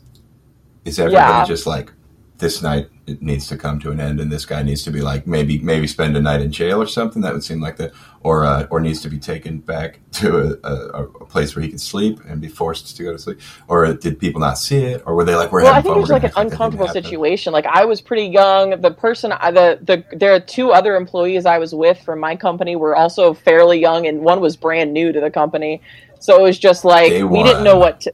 [0.86, 1.44] is everybody Yeah.
[1.46, 1.92] just like
[2.38, 5.02] this night it needs to come to an end, and this guy needs to be
[5.02, 7.22] like maybe maybe spend a night in jail or something?
[7.22, 10.68] That would seem like that, or uh, or needs to be taken back to a,
[10.68, 13.94] a, a place where he can sleep and be forced to go to sleep, or
[13.94, 15.98] did people not see it, or were they like we're well, I think fun?
[15.98, 17.54] it was like an gonna act that uncomfortable situation.
[17.54, 18.82] Like I was pretty young.
[18.82, 22.36] The person, I- the the there are two other employees I was with from my
[22.36, 25.82] company were also fairly young, and one was brand new to the company.
[26.20, 28.02] So it was just like we didn't know what.
[28.02, 28.14] to...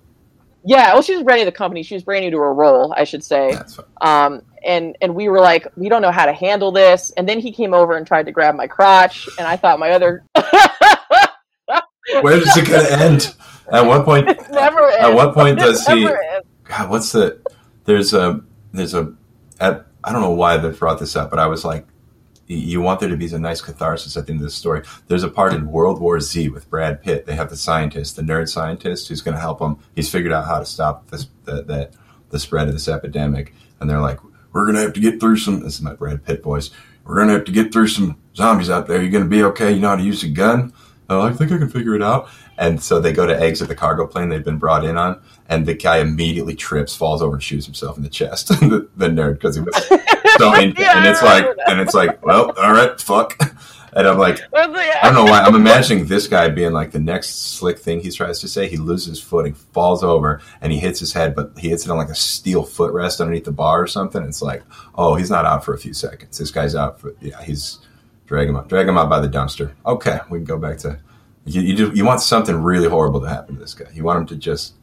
[0.64, 1.82] Yeah, well, she was brand new to the company.
[1.84, 3.54] She was brand new to her role, I should say.
[3.54, 3.86] That's fine.
[4.02, 7.12] Um, and and we were like, we don't know how to handle this.
[7.12, 9.92] And then he came over and tried to grab my crotch, and I thought my
[9.92, 10.24] other
[12.22, 13.36] Where is it going to end?
[13.72, 14.30] At what point?
[14.30, 15.00] It never ends.
[15.00, 16.06] At what point does he?
[16.06, 16.48] ends.
[16.64, 17.40] God, what's the?
[17.86, 18.42] There's a
[18.74, 19.14] there's a.
[19.60, 21.86] At, I don't know why they brought this up, but I was like,
[22.48, 24.84] you want there to be a nice catharsis at the end of the story.
[25.08, 27.26] There's a part in World War Z with Brad Pitt.
[27.26, 29.78] They have the scientist, the nerd scientist, who's going to help him.
[29.96, 31.92] He's figured out how to stop this the, the
[32.30, 34.20] the spread of this epidemic, and they're like,
[34.58, 35.60] we're going to have to get through some.
[35.60, 36.72] This is my Brad Pitt voice.
[37.04, 39.00] we're gonna have to get through some zombies out there.
[39.00, 39.72] You're gonna be okay.
[39.72, 40.74] You know how to use a gun?
[41.10, 42.28] Oh, I think I can figure it out.
[42.58, 45.68] And so they go to exit the cargo plane they've been brought in on, and
[45.68, 48.48] the guy immediately trips, falls over, and shoots himself in the chest.
[48.60, 49.76] the, the nerd because he was
[50.38, 53.40] so, Yeah, and it's like, and it's like, well, all right, fuck.
[53.98, 54.68] And I'm like, I
[55.04, 55.42] don't know why.
[55.42, 58.68] I'm imagining this guy being like the next slick thing he tries to say.
[58.68, 61.92] He loses his footing, falls over, and he hits his head, but he hits it
[61.92, 64.24] on like a steel footrest underneath the bar or something.
[64.24, 64.64] It's like,
[64.96, 66.38] oh, he's not out for a few seconds.
[66.38, 67.80] This guy's out for, yeah, he's
[68.28, 69.74] drag him out, drag him out by the dumpster.
[69.86, 71.00] Okay, we can go back to
[71.46, 71.62] you.
[71.62, 73.88] You, do, you want something really horrible to happen to this guy.
[73.94, 74.76] You want him to just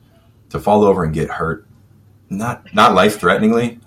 [0.51, 1.67] to fall over and get hurt,
[2.31, 3.81] not not life threateningly,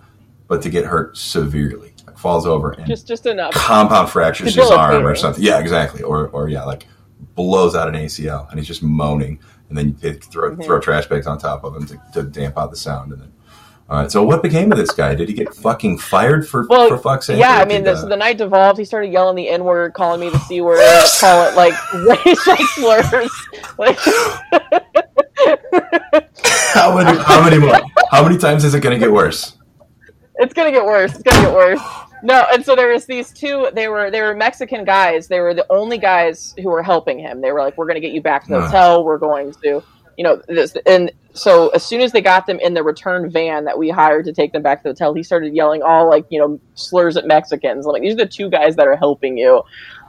[0.48, 1.94] but to get hurt severely.
[2.18, 3.54] Like falls over and just just enough.
[3.54, 5.44] compound fractures his arm or something.
[5.44, 6.02] Yeah, exactly.
[6.02, 6.88] Or, or yeah, like
[7.36, 9.40] blows out an ACL and he's just moaning.
[9.70, 10.64] And then you throw, Mhm.
[10.64, 13.12] throw trash bags on top of him to, to damp out the sound.
[13.12, 13.32] And then,
[13.90, 14.12] all right.
[14.12, 15.14] So what became of this guy?
[15.14, 17.38] Did he get fucking fired for, Well, for fuck's sake?
[17.38, 18.80] Yeah, I mean, did, this, uh, the night devolved.
[18.80, 20.80] He started yelling the N word, calling me the C word,
[21.20, 23.32] call it like racial slurs.
[23.78, 24.00] Like,
[26.74, 27.80] how many, how many more?
[28.10, 29.54] How many times is it going to get worse?
[30.40, 31.14] it's gonna get worse.
[31.16, 31.80] It's gonna get worse.
[32.28, 33.70] No, and so there was these two.
[33.74, 35.30] They were they were Mexican guys.
[35.30, 37.40] They were the only guys who were helping him.
[37.40, 39.06] They were like, "We're gonna get you back to the hotel.
[39.06, 39.82] We're going to,
[40.18, 43.64] you know, this." And so as soon as they got them in the return van
[43.64, 46.26] that we hired to take them back to the hotel, he started yelling all like
[46.30, 47.86] you know slurs at Mexicans.
[47.86, 49.64] I'm like, these are the two guys that are helping you.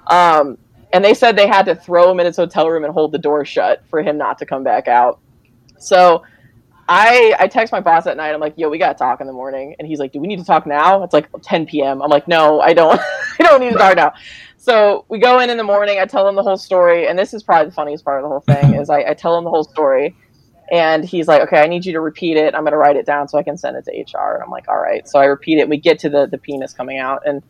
[0.08, 0.58] Um,
[0.92, 3.18] and they said they had to throw him in his hotel room and hold the
[3.18, 5.20] door shut for him not to come back out.
[5.78, 6.24] So
[6.88, 8.32] I I text my boss at night.
[8.32, 10.38] I'm like, "Yo, we gotta talk in the morning." And he's like, "Do we need
[10.38, 12.00] to talk now?" It's like 10 p.m.
[12.00, 12.98] I'm like, "No, I don't.
[13.38, 14.14] I don't need to talk now."
[14.56, 15.98] So we go in in the morning.
[16.00, 18.28] I tell him the whole story, and this is probably the funniest part of the
[18.28, 20.16] whole thing is I, I tell him the whole story,
[20.72, 22.54] and he's like, "Okay, I need you to repeat it.
[22.54, 24.68] I'm gonna write it down so I can send it to HR." And I'm like,
[24.68, 25.68] "All right." So I repeat it.
[25.68, 27.42] We get to the the penis coming out, and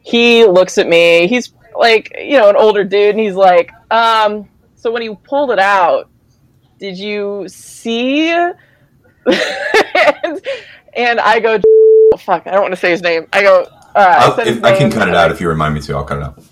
[0.00, 1.26] he looks at me.
[1.26, 5.50] He's like, you know, an older dude, and he's like, um, "So when you pulled
[5.50, 6.08] it out,
[6.78, 8.34] did you see?"
[9.26, 10.40] And,
[10.96, 11.60] and I go,
[12.14, 13.26] oh, fuck, I don't want to say his name.
[13.32, 15.96] I go, uh, I, if, I can cut it out if you remind me to.
[15.96, 16.42] I'll cut it out.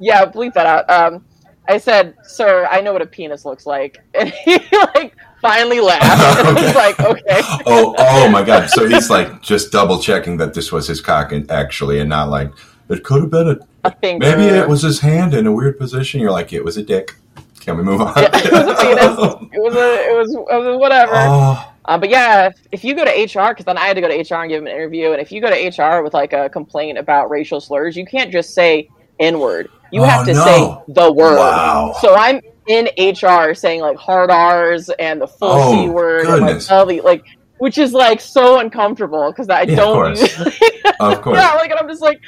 [0.00, 0.88] Yeah, bleep that out.
[0.90, 1.24] Um,
[1.68, 4.02] I said, sir, I know what a penis looks like.
[4.14, 4.58] And he,
[4.94, 6.38] like, finally laughed.
[6.48, 6.66] And Okay.
[6.66, 7.40] he's like, okay.
[7.66, 8.68] Oh, oh my God.
[8.70, 12.28] So he's like just double checking that this was his cock and actually, and not
[12.30, 12.50] like,
[12.88, 14.26] it could have been a, A finger.
[14.26, 16.20] maybe it was his hand in a weird position.
[16.20, 17.14] You're like, it was a dick.
[17.60, 18.14] Can we move on?
[18.16, 19.50] Yeah, it was a penis.
[19.52, 21.12] It was a, it was, it was whatever.
[21.14, 24.02] oh, Uh, but yeah, if, if you go to HR, because then I had to
[24.02, 26.12] go to HR and give them an interview, and if you go to HR with
[26.14, 29.68] like a complaint about racial slurs, you can't just say N word.
[29.90, 30.44] You Oh, have to no.
[30.44, 31.38] say the word.
[31.38, 31.94] Wow.
[32.02, 36.40] So I'm in HR saying like hard R's and the full Oh, C word and
[36.42, 36.70] like goodness.
[36.70, 37.22] all the like,
[37.58, 40.20] which is like so uncomfortable because I Yeah, don't course.
[40.20, 40.52] usually.
[41.00, 41.38] of course.
[41.40, 42.18] yeah, like and I'm just like,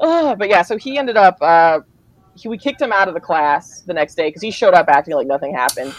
[0.00, 0.62] oh, but yeah.
[0.62, 1.36] So he ended up.
[1.40, 1.80] Uh,
[2.34, 4.86] he, we kicked him out of the class the next day because he showed up
[4.88, 5.92] acting like nothing happened,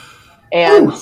[0.54, 0.94] and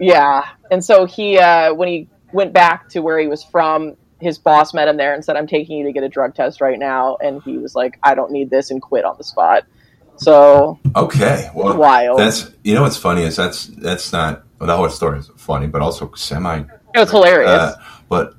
[0.00, 4.38] yeah, and so he uh, when he went back to where he was from, his
[4.38, 6.78] boss met him there and said, "I'm taking you to get a drug test right
[6.78, 9.64] now," and he was like, "I don't need this," and quit on the spot.
[10.16, 11.48] So Okay.
[11.54, 12.18] Well, wild.
[12.18, 15.66] that's you know what's funny is that's that's not well, the whole story is funny,
[15.66, 16.60] but also semi.
[16.60, 17.50] it was hilarious.
[17.50, 17.74] Uh,
[18.08, 18.34] but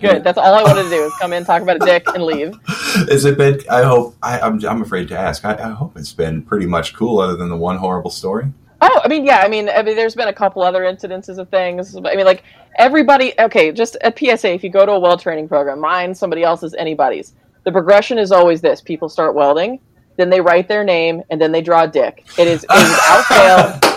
[0.00, 0.24] Good.
[0.24, 2.54] That's all I wanted to do is come in, talk about a dick, and leave.
[2.66, 3.60] Has it been?
[3.70, 4.16] I hope.
[4.22, 4.62] I, I'm.
[4.64, 5.44] I'm afraid to ask.
[5.44, 8.52] I, I hope it's been pretty much cool, other than the one horrible story.
[8.82, 11.48] Oh, I mean, yeah, I mean, I mean, there's been a couple other incidences of
[11.50, 11.92] things.
[12.00, 12.44] But, I mean, like
[12.76, 13.34] everybody.
[13.38, 16.74] Okay, just a PSA: if you go to a weld training program, mine, somebody else's,
[16.74, 19.80] anybody's, the progression is always this: people start welding,
[20.16, 22.24] then they write their name, and then they draw a dick.
[22.38, 23.80] It is, it is without fail.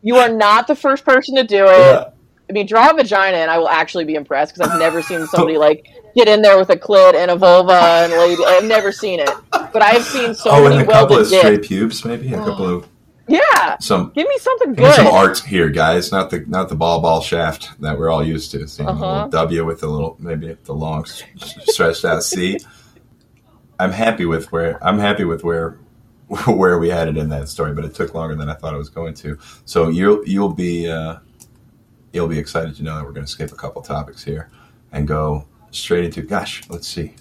[0.00, 1.76] You are not the first person to do it.
[1.76, 2.10] Yeah.
[2.48, 5.26] I mean, draw a vagina, and I will actually be impressed because I've never seen
[5.26, 8.42] somebody like get in there with a clit and a vulva and lady.
[8.46, 11.38] I've never seen it, but I've seen so oh, many and a couple welded of
[11.40, 11.66] stray dicks.
[11.66, 12.88] pubes, maybe a couple of
[13.28, 14.10] Yeah, some.
[14.14, 14.94] give me something good.
[14.94, 16.10] some art here, guys.
[16.10, 18.66] Not the not the ball ball shaft that we're all used to.
[18.66, 19.04] Seeing Uh-huh.
[19.04, 22.58] a little W with the little maybe the long stretched out C.
[23.78, 25.78] I'm happy with where I'm happy with where
[26.46, 28.78] where we had it in that story, but it took longer than I thought it
[28.78, 29.38] was going to.
[29.64, 31.18] So you'll you'll be uh,
[32.12, 34.50] you'll be excited to know that we're going to skip a couple topics here
[34.92, 36.22] and go straight into.
[36.22, 37.14] Gosh, let's see.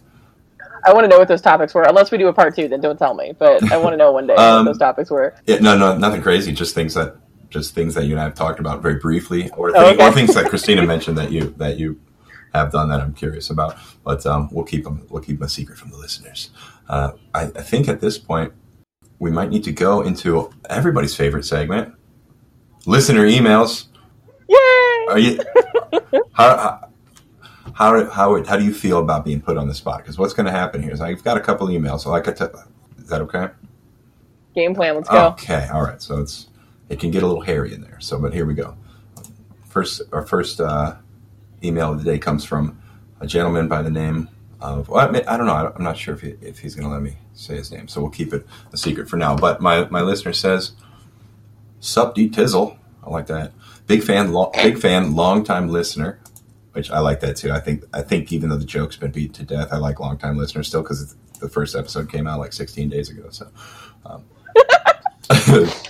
[0.85, 1.83] I want to know what those topics were.
[1.83, 3.33] Unless we do a part two, then don't tell me.
[3.37, 5.35] But I want to know one day Um, what those topics were.
[5.45, 6.51] Yeah, no, no, nothing crazy.
[6.51, 7.15] Just things that
[7.49, 10.05] just things that you and I have talked about very briefly, or, Oh, okay.
[10.05, 11.99] or things that Christina mentioned that you that you
[12.53, 13.77] have done that I'm curious about.
[14.03, 16.49] But um, we'll keep them we'll keep them a secret from the listeners.
[16.89, 18.53] Uh, I, I think at this point
[19.19, 21.93] we might need to go into everybody's favorite segment,
[22.85, 23.87] listener emails.
[24.47, 25.05] Yay!
[25.09, 25.39] Are you
[26.33, 26.86] how, how
[27.77, 29.99] how how how do you feel about being put on the spot?
[29.99, 32.01] Because what's going to happen here is I've got a couple emails.
[32.01, 32.51] So I tell,
[32.97, 33.49] is that okay?
[34.55, 34.95] Game plan.
[34.95, 35.27] Let's go.
[35.27, 36.01] Okay, all right.
[36.01, 36.47] So it's
[36.89, 37.99] it can get a little hairy in there.
[37.99, 38.75] So, but here we go.
[39.65, 40.95] First, our first uh,
[41.63, 42.81] email of the day comes from
[43.19, 44.27] a gentleman by the name
[44.59, 45.71] of well, I, I don't know.
[45.75, 48.01] I'm not sure if he, if he's going to let me say his name, so
[48.01, 49.35] we'll keep it a secret for now.
[49.35, 50.71] But my my listener says,
[51.79, 53.53] "Sup, D Tizzle." I like that.
[53.85, 56.19] Big fan, lo- big fan, long time listener
[56.73, 57.51] which I like that too.
[57.51, 60.37] I think I think even though the joke's been beat to death, I like longtime
[60.37, 63.29] listeners still because the first episode came out like 16 days ago.
[63.29, 63.47] So
[64.05, 64.23] um,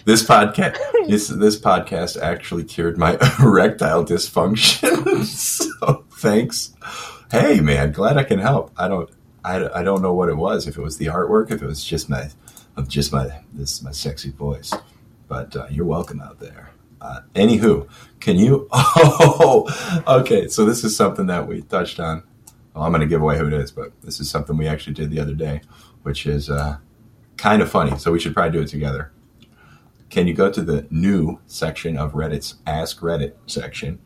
[0.05, 5.23] this podcast this this podcast actually cured my erectile dysfunction.
[5.25, 6.73] so thanks.
[7.31, 8.71] Hey man, glad I can help.
[8.77, 9.09] I don't
[9.43, 10.67] I, I don't know what it was.
[10.67, 12.29] If it was the artwork, if it was just my
[12.75, 14.73] of just my this my sexy voice.
[15.27, 16.71] But uh, you're welcome out there.
[17.01, 17.87] Uh, anywho,
[18.19, 18.67] can you?
[18.99, 20.47] Oh, okay.
[20.47, 22.23] So this is something that we touched on.
[22.73, 24.93] Well, I'm going to give away who it is, but this is something we actually
[24.93, 25.61] did the other day,
[26.03, 26.77] which is uh,
[27.37, 27.97] kind of funny.
[27.97, 29.11] So we should probably do it together.
[30.09, 33.99] Can you go to the new section of Reddit's Ask Reddit section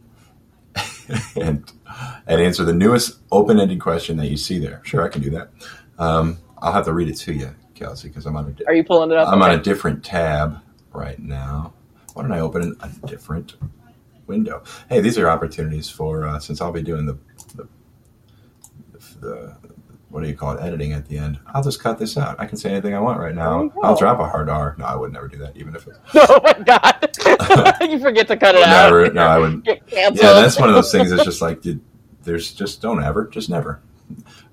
[1.35, 1.71] and
[2.27, 4.81] and answer the newest open-ended question that you see there?
[4.83, 5.49] Sure, I can do that.
[5.99, 8.51] Um, I'll have to read it to you, Kelsey, because I'm on a.
[8.51, 9.27] Di- Are you pulling it up?
[9.27, 9.53] I'm okay.
[9.53, 10.59] on a different tab
[10.93, 11.73] right now.
[12.13, 13.55] Why don't I open a different
[14.27, 14.63] window?
[14.89, 17.17] Hey, these are opportunities for uh, since I'll be doing the,
[17.55, 17.67] the,
[19.19, 19.55] the
[20.09, 21.39] what do you call it editing at the end.
[21.47, 22.35] I'll just cut this out.
[22.37, 23.71] I can say anything I want right now.
[23.81, 24.75] I'll drop a hard R.
[24.77, 25.97] No, I would never do that, even if it's.
[26.13, 27.17] Oh my god!
[27.89, 29.13] you forget to cut it never, out.
[29.13, 29.65] No, I would.
[29.87, 31.09] Yeah, that's one of those things.
[31.09, 31.81] That's just like, dude,
[32.23, 33.81] there's just don't ever, just never.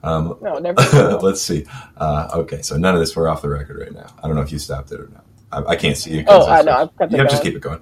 [0.02, 0.80] Um, no, never.
[1.22, 1.66] let's see.
[1.96, 3.16] Uh, okay, so none of this.
[3.16, 4.06] We're off the record right now.
[4.22, 5.24] I don't know if you stopped it or not.
[5.52, 6.24] I, I can't see you.
[6.26, 6.72] Oh, I know.
[6.72, 7.80] I've got yeah, just keep it going.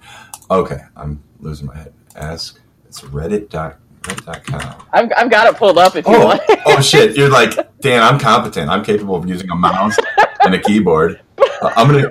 [0.51, 1.93] Okay, I'm losing my head.
[2.15, 2.61] Ask.
[2.87, 3.51] It's Reddit.
[3.51, 4.87] Dot, Reddit.com.
[4.93, 6.43] I've, I've got it pulled up if you oh, want.
[6.67, 7.17] oh shit!
[7.17, 8.03] You're like, Dan.
[8.03, 8.71] I'm competent.
[8.71, 9.97] I'm capable of using a mouse
[10.45, 11.21] and a keyboard.
[11.39, 12.11] Uh, I'm gonna.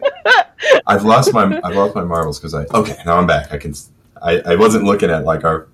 [0.88, 1.60] I've lost my.
[1.64, 2.66] I've lost my marbles because I.
[2.74, 3.52] Okay, now I'm back.
[3.52, 3.74] I can.
[4.22, 5.68] I, I wasn't looking at like our.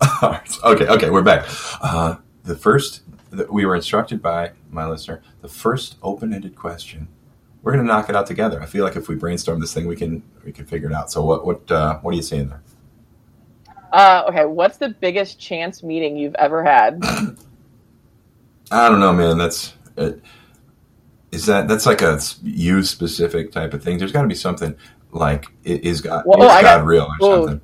[0.64, 1.44] okay, okay, we're back.
[1.80, 5.22] Uh, the first that we were instructed by my listener.
[5.42, 7.08] The first open-ended question
[7.62, 8.62] we're going to knock it out together.
[8.62, 11.10] I feel like if we brainstorm this thing, we can we can figure it out.
[11.10, 12.62] So what what uh, what are you saying there?
[13.92, 17.00] Uh, okay, what's the biggest chance meeting you've ever had?
[18.70, 19.38] I don't know, man.
[19.38, 20.12] That's uh,
[21.32, 23.98] is that that's like a you specific type of thing.
[23.98, 24.76] There's got to be something
[25.10, 27.60] like is God well, is oh, God got, real or something.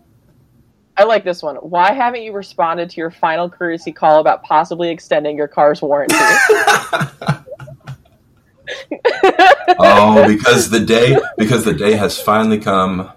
[0.97, 1.57] I like this one.
[1.57, 6.15] Why haven't you responded to your final courtesy call about possibly extending your car's warranty?
[9.79, 13.13] oh, because the day because the day has finally come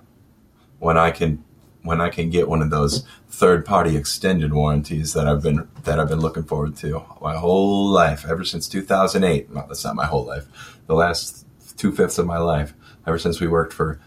[0.80, 1.43] when I can
[1.84, 6.00] when I can get one of those third party extended warranties that I've been that
[6.00, 9.50] I've been looking forward to my whole life ever since 2008.
[9.50, 10.48] Well, that's not my whole life.
[10.88, 11.45] The last
[11.78, 12.74] two fifths of my life
[13.06, 14.00] ever since we worked for.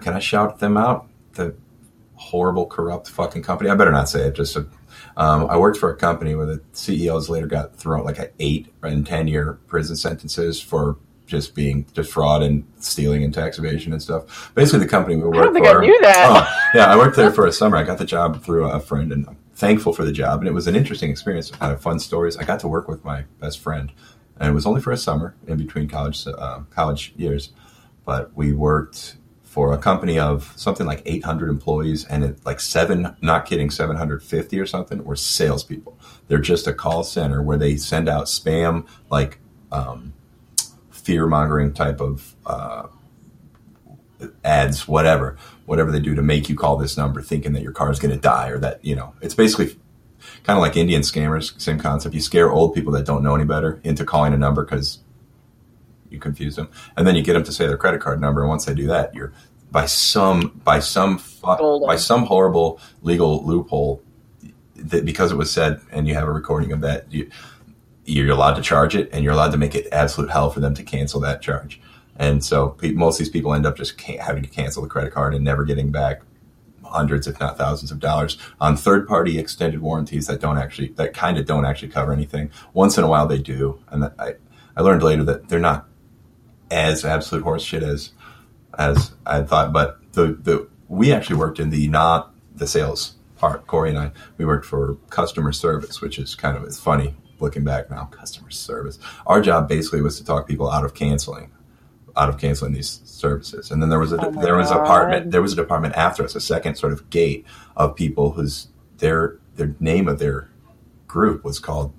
[0.00, 1.06] Can I shout them out?
[1.34, 1.54] The
[2.16, 3.70] horrible, corrupt fucking company.
[3.70, 4.34] I better not say it.
[4.34, 4.66] Just a
[5.16, 9.06] um, I worked for a company where the CEOs later got thrown like eight and
[9.06, 10.96] ten year prison sentences for
[11.26, 14.52] just being just fraud and stealing and tax evasion and stuff.
[14.54, 15.40] Basically, the company we worked for.
[15.40, 16.26] I don't think for, I knew that.
[16.28, 17.76] Oh, yeah, I worked there for a summer.
[17.76, 20.40] I got the job through a friend, and I'm thankful for the job.
[20.40, 21.50] And it was an interesting experience.
[21.60, 22.36] I had fun stories.
[22.36, 23.92] I got to work with my best friend,
[24.38, 27.52] and it was only for a summer in between college uh, college years.
[28.04, 29.16] But we worked
[29.54, 34.58] for a company of something like 800 employees and it, like seven, not kidding, 750
[34.58, 35.96] or something were salespeople.
[36.26, 39.38] They're just a call center where they send out spam, like
[39.70, 40.12] um,
[40.90, 42.88] fear mongering type of uh,
[44.42, 45.36] ads, whatever,
[45.66, 48.12] whatever they do to make you call this number thinking that your car is going
[48.12, 49.66] to die or that, you know, it's basically
[50.42, 52.12] kind of like Indian scammers, same concept.
[52.12, 54.98] You scare old people that don't know any better into calling a number because
[56.14, 58.40] you confuse them, and then you get them to say their credit card number.
[58.40, 59.32] And once they do that, you're
[59.70, 64.02] by some by some by some horrible legal loophole
[64.76, 67.28] that because it was said and you have a recording of that you,
[68.04, 70.74] you're allowed to charge it and you're allowed to make it absolute hell for them
[70.74, 71.80] to cancel that charge.
[72.16, 75.34] And so most of these people end up just having to cancel the credit card
[75.34, 76.22] and never getting back
[76.84, 81.12] hundreds, if not thousands of dollars on third party extended warranties that don't actually, that
[81.12, 82.50] kind of don't actually cover anything.
[82.72, 83.80] Once in a while they do.
[83.88, 84.34] And I,
[84.76, 85.88] I learned later that they're not
[86.74, 88.10] as absolute horseshit as
[88.76, 89.72] as I thought.
[89.72, 93.66] But the the we actually worked in the not the sales part.
[93.66, 97.64] Corey and I we worked for customer service, which is kind of it's funny looking
[97.64, 98.06] back now.
[98.06, 98.98] Customer service.
[99.26, 101.50] Our job basically was to talk people out of canceling
[102.16, 103.70] out of canceling these services.
[103.70, 106.24] And then there was a oh there was a department there was a department after
[106.24, 107.46] us, a second sort of gate
[107.76, 108.68] of people whose
[108.98, 110.48] their their name of their
[111.06, 111.92] group was called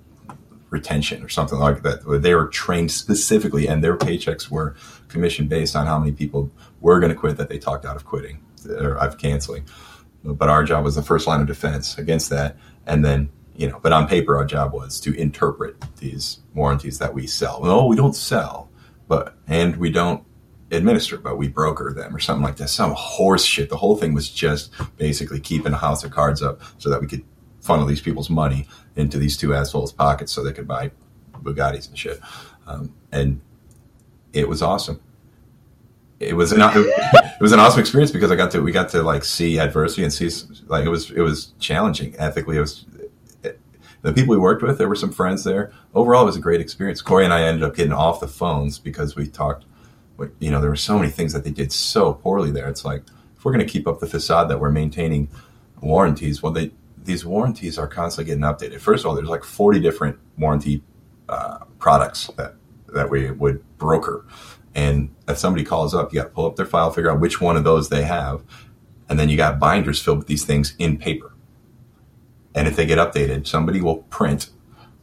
[0.76, 2.06] retention or something like that.
[2.06, 4.76] Where they were trained specifically, and their paychecks were
[5.08, 6.52] commission based on how many people
[6.82, 8.38] were going to quit that they talked out of quitting
[8.70, 9.66] or of canceling.
[10.24, 13.80] But our job was the first line of defense against that, and then you know,
[13.82, 17.64] but on paper, our job was to interpret these warranties that we sell.
[17.64, 18.70] No, we don't sell,
[19.08, 20.24] but and we don't
[20.72, 22.70] administer, but we broker them or something like that.
[22.70, 23.70] Some horse shit.
[23.70, 27.08] The whole thing was just basically keeping a house of cards up so that we
[27.08, 27.24] could
[27.66, 30.92] funnel these people's money into these two assholes' pockets so they could buy
[31.42, 32.20] Bugattis and shit.
[32.68, 33.42] Um, and
[34.34, 35.02] it was awesome.
[36.20, 39.04] It was an it was an awesome experience because I got to we got to
[39.04, 40.30] like see adversity and see
[40.68, 42.58] like it was it was challenging ethically.
[42.58, 42.86] It was
[44.02, 44.78] the people we worked with.
[44.78, 45.74] There were some friends there.
[45.94, 47.02] Overall, it was a great experience.
[47.02, 49.66] Corey and I ended up getting off the phones because we talked.
[50.40, 52.70] You know, there were so many things that they did so poorly there.
[52.70, 53.04] It's like
[53.36, 55.28] if we're going to keep up the facade that we're maintaining
[55.82, 56.72] warranties, well, they
[57.06, 58.82] these warranties are constantly getting updated.
[58.82, 60.84] First of all, there's like 40 different warranty
[61.30, 62.56] uh, products that
[62.94, 64.26] that we would broker.
[64.74, 67.40] And if somebody calls up, you got to pull up their file, figure out which
[67.40, 68.44] one of those they have,
[69.10, 71.34] and then you got binders filled with these things in paper.
[72.54, 74.50] And if they get updated, somebody will print.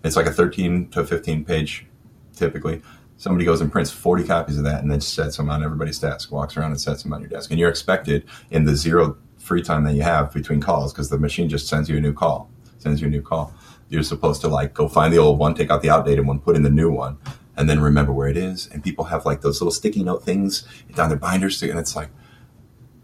[0.04, 1.86] It's like a 13 to 15 page,
[2.34, 2.82] typically.
[3.18, 6.32] Somebody goes and prints 40 copies of that and then sets them on everybody's desk,
[6.32, 7.50] walks around and sets them on your desk.
[7.50, 11.18] And you're expected in the zero free time that you have between calls because the
[11.18, 13.52] machine just sends you a new call, sends you a new call.
[13.88, 16.56] You're supposed to like go find the old one, take out the outdated one, put
[16.56, 17.18] in the new one,
[17.56, 18.68] and then remember where it is.
[18.72, 22.10] And people have like those little sticky note things down their binders, and it's like,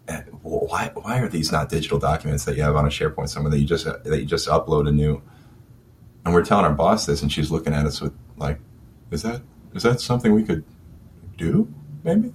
[0.07, 3.51] eh, why why are these not digital documents that you have on a SharePoint somewhere
[3.51, 5.21] that you just that you just upload a new?
[6.25, 8.59] And we're telling our boss this, and she's looking at us with like,
[9.11, 9.41] is that
[9.75, 10.63] is that something we could
[11.37, 11.71] do?
[12.03, 12.31] Maybe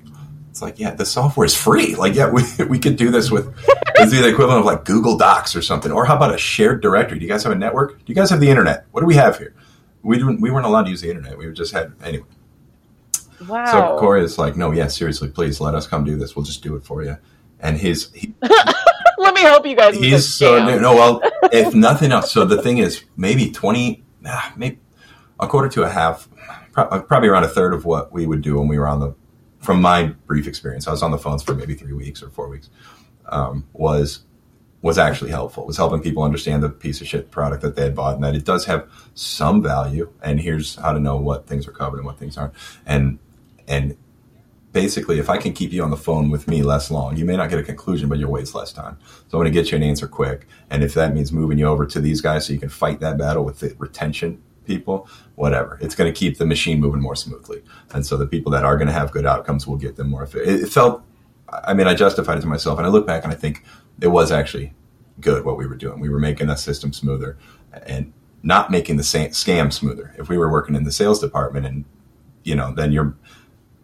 [0.54, 1.96] it's like, yeah, the software is free.
[1.96, 3.52] Like, yeah, we, we could do this with,
[3.96, 5.90] it's the equivalent of like Google Docs or something.
[5.90, 7.18] Or how about a shared directory?
[7.18, 7.98] Do you guys have a network?
[7.98, 8.86] Do you guys have the internet?
[8.92, 9.52] What do we have here?
[10.04, 11.36] We didn't, we weren't allowed to use the internet.
[11.36, 12.26] We just had, anyway.
[13.48, 13.66] Wow.
[13.66, 16.36] So Corey is like, no, yeah, seriously, please let us come do this.
[16.36, 17.16] We'll just do it for you.
[17.58, 18.32] And his, he,
[19.18, 19.96] let me help you guys.
[19.96, 20.78] He's so new.
[20.78, 22.30] No, well, if nothing else.
[22.30, 24.78] So the thing is, maybe 20, ah, maybe
[25.40, 26.28] a quarter to a half,
[26.70, 29.16] probably around a third of what we would do when we were on the
[29.64, 32.48] from my brief experience, I was on the phones for maybe three weeks or four
[32.48, 32.70] weeks,
[33.26, 34.24] um, was
[34.82, 35.64] was actually helpful.
[35.64, 38.34] Was helping people understand the piece of shit product that they had bought and that
[38.34, 40.12] it does have some value.
[40.22, 42.52] And here's how to know what things are covered and what things aren't.
[42.84, 43.18] And
[43.66, 43.96] and
[44.72, 47.36] basically, if I can keep you on the phone with me less long, you may
[47.36, 48.98] not get a conclusion, but you'll waste less time.
[49.28, 50.46] So I'm going to get you an answer quick.
[50.68, 53.16] And if that means moving you over to these guys so you can fight that
[53.16, 55.78] battle with the retention people, whatever.
[55.80, 57.62] It's going to keep the machine moving more smoothly.
[57.92, 60.24] And so the people that are going to have good outcomes will get them more.
[60.24, 61.02] It, it felt,
[61.48, 63.64] I mean, I justified it to myself and I look back and I think
[64.00, 64.74] it was actually
[65.20, 66.00] good what we were doing.
[66.00, 67.38] We were making the system smoother
[67.86, 68.12] and
[68.42, 70.14] not making the scam smoother.
[70.18, 71.84] If we were working in the sales department and,
[72.42, 73.16] you know, then you're,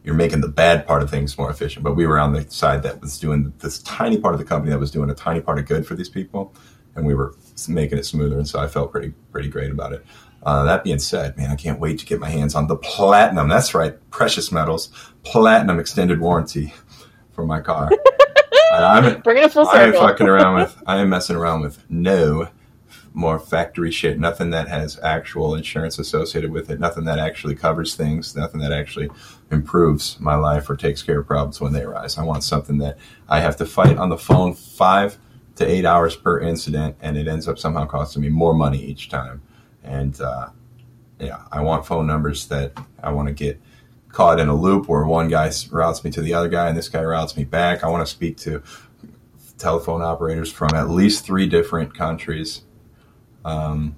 [0.03, 1.85] you're making the bad part of things more efficient.
[1.85, 4.73] But we were on the side that was doing this tiny part of the company
[4.73, 6.55] that was doing a tiny part of good for these people,
[6.95, 7.35] and we were
[7.69, 8.39] making it smoother.
[8.39, 10.05] And so I felt pretty pretty great about it.
[10.43, 13.49] Uh, that being said, man, I can't wait to get my hands on the platinum.
[13.49, 14.89] That's right, precious metals,
[15.23, 16.73] platinum extended warranty
[17.33, 17.91] for my car.
[18.73, 19.81] I'm bringing it full circle.
[19.81, 20.83] I am fucking around with.
[20.87, 22.49] I am messing around with no
[23.13, 24.19] more factory shit.
[24.19, 26.79] Nothing that has actual insurance associated with it.
[26.79, 28.37] Nothing that actually covers things.
[28.37, 29.11] Nothing that actually
[29.51, 32.17] improves my life or takes care of problems when they arise.
[32.17, 32.97] I want something that
[33.29, 35.19] I have to fight on the phone five
[35.57, 39.09] to eight hours per incident, and it ends up somehow costing me more money each
[39.09, 39.43] time
[39.85, 40.49] and uh,
[41.19, 42.73] yeah, I want phone numbers that
[43.03, 43.61] I want to get
[44.09, 46.89] caught in a loop where one guy routes me to the other guy and this
[46.89, 47.85] guy routes me back.
[47.85, 48.63] I want to speak to
[49.59, 52.63] telephone operators from at least three different countries.
[53.45, 53.97] Um,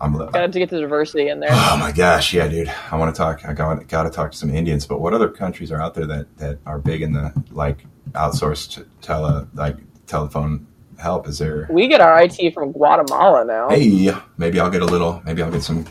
[0.00, 1.50] I'm got to get the diversity in there.
[1.52, 2.68] Oh my gosh, yeah, dude.
[2.90, 3.44] I want to talk.
[3.44, 4.84] I got got to talk to some Indians.
[4.84, 8.84] But what other countries are out there that that are big in the like outsourced
[9.00, 9.76] tele like
[10.08, 10.66] telephone
[11.02, 11.28] help?
[11.28, 11.66] Is there?
[11.70, 13.68] We get our IT from Guatemala now.
[13.68, 15.22] Hey, maybe I'll get a little.
[15.24, 15.86] Maybe I'll get some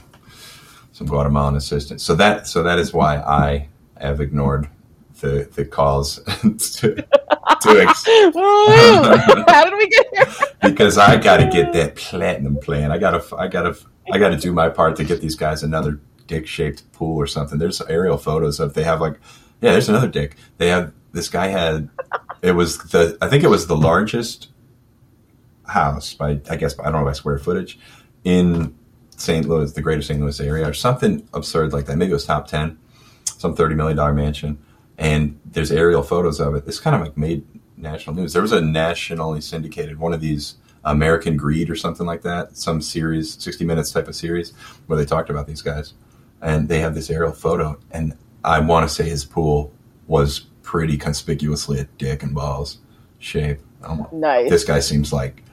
[0.91, 2.03] some Guatemalan assistance.
[2.03, 4.69] So that so that is why I have ignored
[5.19, 6.95] the the calls to.
[6.95, 7.03] to
[7.81, 10.27] ex- How did we get here?
[10.71, 12.91] because I got to get that platinum plan.
[12.91, 13.75] I got to I got to
[14.11, 17.27] I got to do my part to get these guys another dick shaped pool or
[17.27, 17.59] something.
[17.59, 19.19] There's aerial photos of they have like
[19.61, 19.71] yeah.
[19.73, 20.35] There's another dick.
[20.57, 21.89] They have this guy had
[22.41, 24.47] it was the I think it was the largest
[25.71, 27.79] house by I guess I don't know by square footage
[28.23, 28.75] in
[29.17, 29.47] St.
[29.47, 30.19] Louis, the greater St.
[30.19, 31.97] Louis area, or something absurd like that.
[31.97, 32.77] Maybe it was top ten,
[33.25, 34.59] some thirty million dollar mansion,
[34.97, 36.65] and there's aerial photos of it.
[36.65, 37.45] This kind of like made
[37.77, 38.33] national news.
[38.33, 42.81] There was a nationally syndicated one of these American Greed or something like that, some
[42.81, 44.53] series, 60 Minutes type of series,
[44.87, 45.93] where they talked about these guys.
[46.41, 49.71] And they have this aerial photo, and I want to say his pool
[50.07, 52.79] was pretty conspicuously a dick and balls
[53.19, 53.59] shape.
[53.83, 54.49] Um, Nice.
[54.49, 55.43] This guy seems like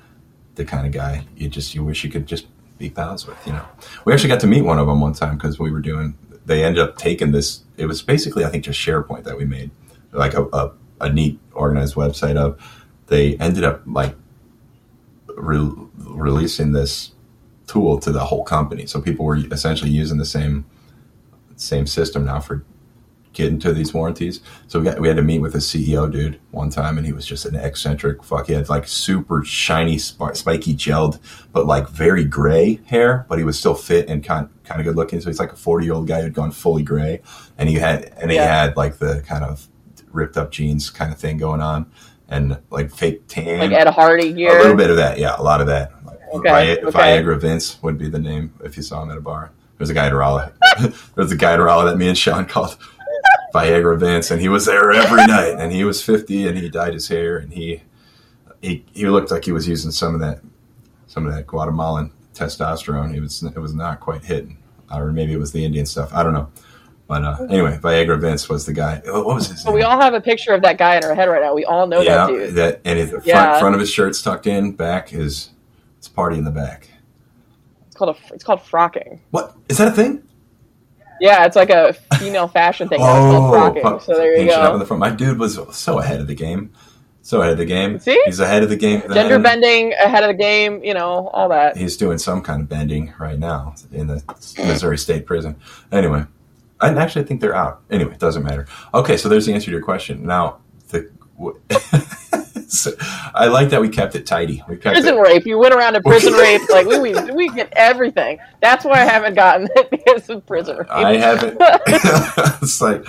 [0.58, 2.46] the kind of guy you just you wish you could just
[2.76, 3.38] be pals with.
[3.46, 3.64] You know,
[4.04, 6.18] we actually got to meet one of them one time because we were doing.
[6.44, 7.62] They ended up taking this.
[7.78, 9.70] It was basically I think just SharePoint that we made,
[10.12, 12.60] like a a, a neat organized website of.
[13.06, 14.14] They ended up like
[15.34, 17.12] re- releasing this
[17.66, 20.66] tool to the whole company, so people were essentially using the same
[21.56, 22.64] same system now for
[23.38, 24.40] getting to these warranties.
[24.66, 27.12] So we got, we had to meet with a CEO dude one time, and he
[27.12, 28.48] was just an eccentric fuck.
[28.48, 31.18] He had like super shiny, sp- spiky gelled,
[31.52, 34.96] but like very gray hair, but he was still fit and kind kind of good
[34.96, 35.20] looking.
[35.22, 37.22] So he's like a forty year old guy who'd gone fully gray,
[37.56, 39.66] and he had and he had like the kind of
[40.12, 41.90] ripped up jeans kind of thing going on,
[42.28, 45.42] and like fake tan, like Ed Hardy yeah, a little bit of that, yeah, a
[45.42, 45.92] lot of that.
[46.04, 46.98] Like, Okay, Vi- okay.
[47.22, 49.50] Viagra Vince would be the name if you saw him at a bar.
[49.78, 50.50] There's a guy at Raleigh.
[51.14, 52.76] There's a guy at Raleigh that me and Sean called
[53.54, 55.56] Viagra Vince, and he was there every night.
[55.58, 57.82] And he was 50, and he dyed his hair, and he
[58.60, 60.40] he he looked like he was using some of that
[61.06, 63.12] some of that Guatemalan testosterone.
[63.12, 64.58] He was it was not quite hitting,
[64.92, 66.12] or maybe it was the Indian stuff.
[66.12, 66.50] I don't know.
[67.06, 69.00] But uh, anyway, Viagra Vince was the guy.
[69.06, 69.74] What was his name?
[69.74, 71.54] we all have a picture of that guy in our head right now.
[71.54, 72.54] We all know yeah, that dude.
[72.56, 74.72] that and his, the front, front of his shirt's tucked in.
[74.72, 75.50] Back is
[75.96, 76.90] it's party in the back.
[77.86, 78.34] It's called a.
[78.34, 79.20] It's called frocking.
[79.30, 80.22] What is that a thing?
[81.20, 82.98] Yeah, it's like a female fashion thing.
[82.98, 84.02] called oh, frocking.
[84.02, 84.78] So there you Pinching up in go.
[84.78, 85.00] the front.
[85.00, 86.72] My dude was so ahead of the game.
[87.22, 87.98] So ahead of the game.
[87.98, 88.20] See?
[88.24, 89.00] He's ahead of the game.
[89.00, 89.12] then.
[89.12, 90.82] Gender bending ahead of the game.
[90.82, 91.76] You know all that.
[91.76, 94.22] He's doing some kind of bending right now in the
[94.56, 95.56] Missouri State Prison.
[95.92, 96.24] Anyway,
[96.80, 97.82] I actually think they're out.
[97.90, 98.66] Anyway, it doesn't matter.
[98.94, 100.24] Okay, so there's the answer to your question.
[100.24, 101.10] Now, the
[102.70, 102.90] so,
[103.34, 104.62] I like that we kept it tidy.
[104.68, 105.20] We kept Prison it.
[105.20, 105.46] rape.
[105.46, 106.60] You went around to prison rape.
[106.68, 108.38] Like we, we we get everything.
[108.60, 110.90] That's why I haven't gotten it because of prison rape.
[110.90, 111.56] I haven't.
[112.62, 113.02] it's like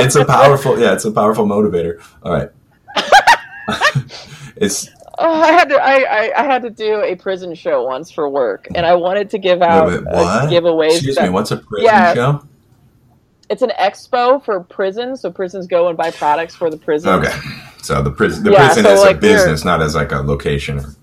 [0.00, 0.78] it's a powerful.
[0.78, 2.00] Yeah, it's a powerful motivator.
[2.22, 2.50] All right.
[4.56, 5.76] it's Oh, I had to.
[5.76, 9.30] I, I, I had to do a prison show once for work, and I wanted
[9.30, 10.90] to give out Wait, uh, giveaways.
[10.96, 11.30] Excuse that- me.
[11.30, 12.14] What's a prison Yeah.
[12.14, 12.46] show?
[13.48, 17.24] It's an expo for prisons, so prisons go and buy products for the prisons.
[17.26, 17.34] Okay.
[17.86, 20.16] So the prison, the Yeah, prison so, as like, a business, not as like a
[20.16, 20.80] location.
[20.80, 20.96] Or,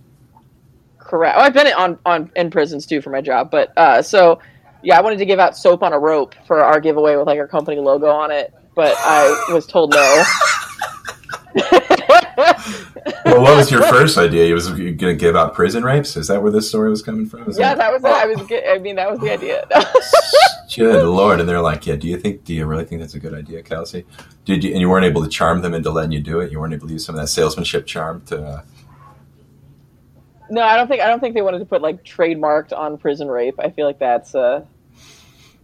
[1.00, 1.38] Correct.
[1.38, 4.40] Oh, I've been on on in prisons too for my job, but uh, so
[4.84, 7.40] yeah, I wanted to give out soap on a rope for our giveaway with like
[7.40, 10.24] our company logo on it, but I was told no.
[12.38, 14.46] well, what was your first idea?
[14.48, 16.16] You was going to give out prison rapes?
[16.16, 17.50] Is that where this story was coming from?
[17.50, 18.08] Is yeah, that was it.
[18.08, 18.40] I was.
[18.68, 19.68] I mean, that was the idea.
[20.76, 21.40] Good lord!
[21.40, 22.44] And they're like, "Yeah, do you think?
[22.44, 24.06] Do you really think that's a good idea, Kelsey?
[24.46, 24.72] Did you?
[24.72, 26.52] And you weren't able to charm them into letting you do it.
[26.52, 28.44] You weren't able to use some of that salesmanship charm to.
[28.44, 28.62] Uh,
[30.50, 31.02] no, I don't think.
[31.02, 33.60] I don't think they wanted to put like trademarked on prison rape.
[33.60, 34.66] I feel like that's uh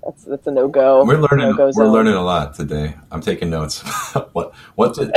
[0.03, 1.03] that's that's a no go.
[1.05, 1.49] we're learning.
[1.49, 1.91] No-go We're zone.
[1.91, 2.95] learning a lot today.
[3.11, 3.81] I'm taking notes.
[4.33, 5.11] what what to,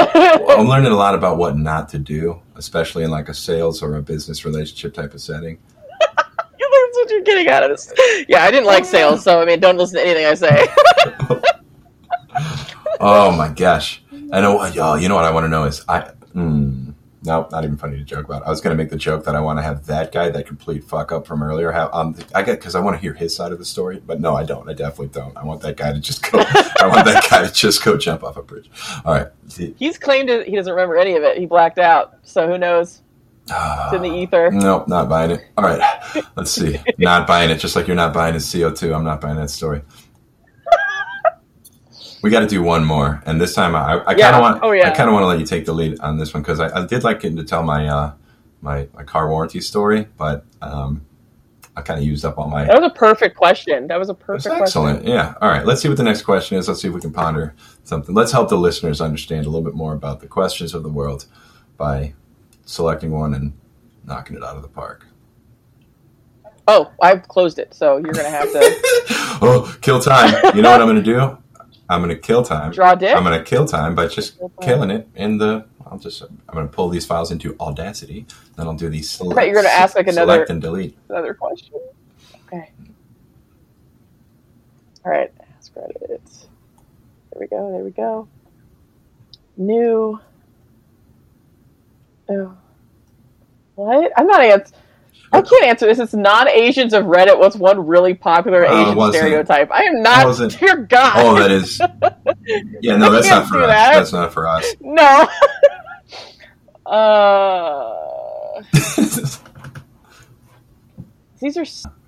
[0.58, 3.96] I'm learning a lot about what not to do, especially in like a sales or
[3.96, 5.58] a business relationship type of setting.
[6.00, 7.92] That's what you're getting out of this.
[8.28, 10.66] Yeah, I didn't like sales, so I mean, don't listen to anything I say.
[13.00, 14.02] Oh my gosh!
[14.32, 14.58] I know.
[14.60, 16.10] Oh, you know what I want to know is I.
[16.34, 16.81] Mm,
[17.24, 18.44] no, not even funny to joke about.
[18.44, 20.46] I was going to make the joke that I want to have that guy, that
[20.46, 21.70] complete fuck up from earlier.
[21.70, 24.20] Have um, I get because I want to hear his side of the story, but
[24.20, 24.68] no, I don't.
[24.68, 25.36] I definitely don't.
[25.36, 26.38] I want that guy to just go.
[26.40, 28.70] I want that guy to just go jump off a bridge.
[29.04, 29.28] All right.
[29.76, 31.38] He's claimed it, he doesn't remember any of it.
[31.38, 33.02] He blacked out, so who knows?
[33.48, 34.50] It's in the ether.
[34.50, 35.44] Nope, not buying it.
[35.58, 36.78] All right, let's see.
[36.98, 38.94] Not buying it, just like you're not buying his CO2.
[38.94, 39.82] I'm not buying that story.
[42.22, 44.60] We got to do one more, and this time I, I kind of want.
[44.62, 44.88] Oh, yeah.
[44.88, 46.82] I kind of want to let you take the lead on this one because I,
[46.82, 48.12] I did like getting to tell my uh,
[48.60, 51.04] my my car warranty story, but um,
[51.76, 52.64] I kind of used up all my.
[52.64, 53.88] That was a perfect question.
[53.88, 54.62] That was a That's perfect question.
[54.62, 55.06] excellent.
[55.06, 55.34] Yeah.
[55.40, 55.66] All right.
[55.66, 56.68] Let's see what the next question is.
[56.68, 57.54] Let's see if we can ponder
[57.84, 58.14] something.
[58.14, 61.26] Let's help the listeners understand a little bit more about the questions of the world
[61.76, 62.14] by
[62.66, 63.52] selecting one and
[64.04, 65.06] knocking it out of the park.
[66.68, 68.60] Oh, I've closed it, so you're gonna have to
[69.42, 70.54] oh, kill time.
[70.54, 71.38] You know what I'm going to do?
[71.88, 72.72] I'm going to kill time.
[72.72, 73.14] draw dick.
[73.14, 75.66] I'm going to kill time by just killing it in the.
[75.86, 76.22] I'll just.
[76.22, 78.26] I'm going to pull these files into Audacity.
[78.56, 79.10] Then I'll do these.
[79.10, 80.96] Select, thought you're gonna ask, like, another- select and delete.
[81.08, 81.74] Another question.
[82.46, 82.70] Okay.
[85.04, 85.32] All right.
[85.58, 86.46] Ask Reddit.
[87.32, 87.72] There we go.
[87.72, 88.28] There we go.
[89.56, 90.20] New.
[92.28, 92.56] Oh.
[93.74, 94.12] What?
[94.16, 94.72] I'm not ans-
[95.32, 95.98] I can't answer this.
[95.98, 97.38] It's non-Asians of Reddit.
[97.38, 99.70] What's one really popular it Asian stereotype?
[99.72, 100.40] I am not.
[100.40, 100.58] It?
[100.58, 101.12] Dear God.
[101.16, 101.80] Oh, that is.
[102.80, 103.68] Yeah, no, that's can't for us.
[103.68, 103.94] that.
[103.94, 104.74] That's not for us.
[104.80, 105.28] no.
[106.86, 108.62] uh.
[111.40, 111.64] These are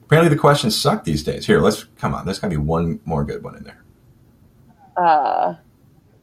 [0.07, 1.47] Apparently, the questions suck these days.
[1.47, 2.25] Here, let's come on.
[2.25, 3.83] There's got to be one more good one in there.
[4.97, 5.55] uh,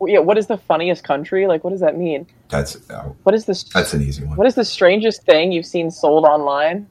[0.07, 0.19] yeah.
[0.19, 1.47] What is the funniest country?
[1.47, 2.25] Like, what does that mean?
[2.49, 3.63] That's uh, What is this?
[3.63, 4.37] that's an easy one.
[4.37, 6.87] What is the strangest thing you've seen sold online?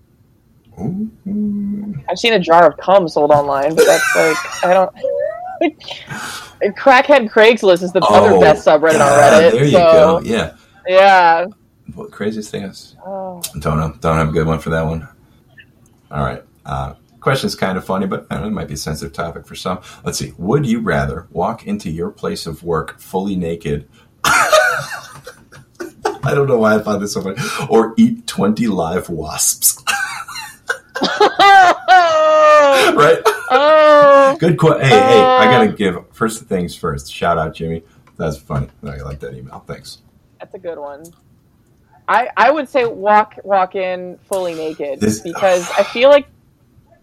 [0.81, 1.11] Ooh.
[2.09, 4.93] I've seen a jar of cum sold online, but that's like I don't.
[6.77, 9.53] Crackhead Craigslist is the other Oh, best subreddit yeah, on Reddit.
[9.53, 10.21] There you so, go.
[10.25, 10.57] Yeah.
[10.87, 11.47] Yeah.
[11.95, 12.97] What craziest thing is?
[13.05, 13.43] Oh.
[13.59, 13.95] Don't know.
[14.01, 15.07] Don't have a good one for that one.
[16.11, 16.43] All right.
[16.65, 19.47] Uh, question's kind of funny, but I don't know, it might be a sensitive topic
[19.47, 19.81] for some.
[20.05, 20.33] Let's see.
[20.39, 23.89] Would you rather walk into your place of work fully naked?
[26.23, 27.41] I don't know why I thought this so funny.
[27.69, 29.83] Or eat 20 live wasps.
[31.01, 33.23] right?
[33.51, 34.37] oh.
[34.39, 34.83] Good question.
[34.83, 35.51] Hey, hey, I uh.
[35.51, 37.13] got to give first things first.
[37.13, 37.83] Shout out, Jimmy.
[38.17, 38.69] That's funny.
[38.83, 39.65] I like that email.
[39.67, 39.99] Thanks.
[40.39, 41.05] That's a good one.
[42.09, 46.27] I I would say walk walk in fully naked This- because I feel like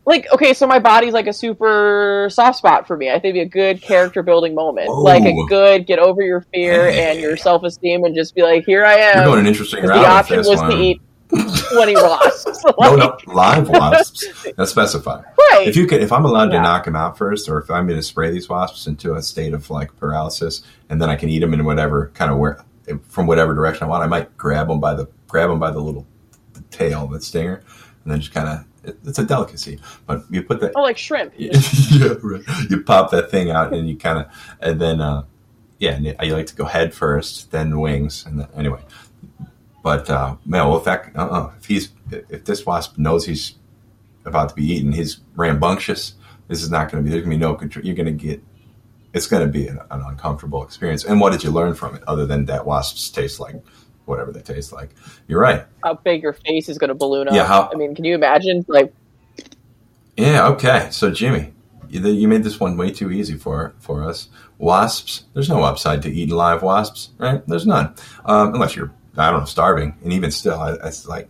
[0.07, 3.09] like okay, so my body's like a super soft spot for me.
[3.11, 5.01] I think it'd be a good character building moment, Whoa.
[5.03, 7.11] like a good get over your fear Hey.
[7.11, 9.17] and your self esteem, and just be like, here I am.
[9.17, 9.99] You're going an interesting route.
[10.01, 10.71] the option was one.
[10.71, 11.01] to eat
[11.73, 12.63] twenty wasps.
[12.63, 14.45] No, Like, no, live wasps.
[14.57, 15.25] That's specified.
[15.51, 15.67] right.
[15.67, 16.59] If you could, if I'm allowed Yeah.
[16.59, 19.21] to knock them out first, or if I'm going to spray these wasps into a
[19.21, 22.63] state of like paralysis, and then I can eat them in whatever kind of where
[23.09, 25.81] from whatever direction I want, I might grab them by the grab them by the
[25.81, 26.07] little
[26.53, 27.55] the tail, the stinger,
[28.05, 28.63] and then just kind of.
[28.87, 30.71] It, it's a delicacy, but you put that.
[30.75, 31.33] oh, like shrimp.
[31.37, 31.51] yeah,
[32.23, 32.43] right.
[32.69, 34.25] You pop that thing out, and you kind of,
[34.61, 35.23] and then, uh,
[35.77, 38.81] yeah, and I like to go head first, then wings, and then, anyway.
[39.83, 43.55] But uh, man, well, if that, uh-uh, if he's, if this wasp knows he's
[44.25, 46.15] about to be eaten, he's rambunctious.
[46.47, 47.11] This is not going to be.
[47.11, 47.85] There's going to be no control.
[47.85, 48.41] You're going to get.
[49.13, 51.03] It's going to be an, an uncomfortable experience.
[51.03, 53.55] And what did you learn from it, other than that wasps taste like
[54.07, 54.89] whatever they taste like?
[55.27, 55.65] You're right.
[55.83, 57.33] How big your face is going to balloon up?
[57.33, 58.65] Yeah, how- I mean, can you imagine?
[58.67, 58.93] Like,
[60.15, 60.47] Yeah.
[60.49, 60.87] Okay.
[60.91, 61.53] So Jimmy,
[61.89, 64.29] you, you made this one way too easy for for us.
[64.57, 65.25] Wasps.
[65.33, 67.45] There's no upside to eating live wasps, right?
[67.47, 67.93] There's none,
[68.25, 69.95] um, unless you're I don't know starving.
[70.03, 71.29] And even still, I, it's like,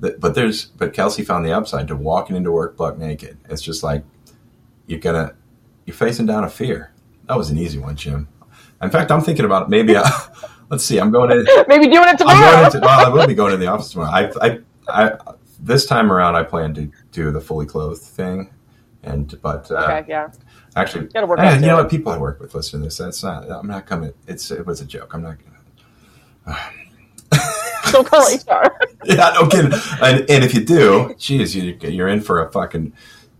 [0.00, 3.38] but there's but Kelsey found the upside to walking into work buck naked.
[3.48, 4.04] It's just like
[4.86, 5.34] you're gonna
[5.86, 6.92] you're facing down a fear.
[7.26, 8.28] That was an easy one, Jim.
[8.82, 9.96] In fact, I'm thinking about maybe.
[9.96, 10.02] I,
[10.70, 10.98] let's see.
[10.98, 11.64] I'm going to.
[11.68, 12.40] maybe doing it I'm tomorrow.
[12.40, 14.10] going into, well, I will be going to the office tomorrow.
[14.10, 14.58] I, I,
[14.88, 15.18] I,
[15.60, 18.50] this time around, I plan to do the fully clothed thing,
[19.02, 20.30] and but uh, okay, yeah.
[20.76, 21.90] actually, Gotta work out you know what?
[21.90, 22.98] People I work with listen to this.
[22.98, 23.50] That's not.
[23.50, 24.12] I'm not coming.
[24.26, 25.14] It's it was a joke.
[25.14, 25.36] I'm not.
[26.46, 26.58] gonna...
[27.92, 28.70] Don't call HR.
[29.04, 29.72] yeah, no kidding.
[30.02, 32.92] And, and if you do, geez, you, you're in for a fucking.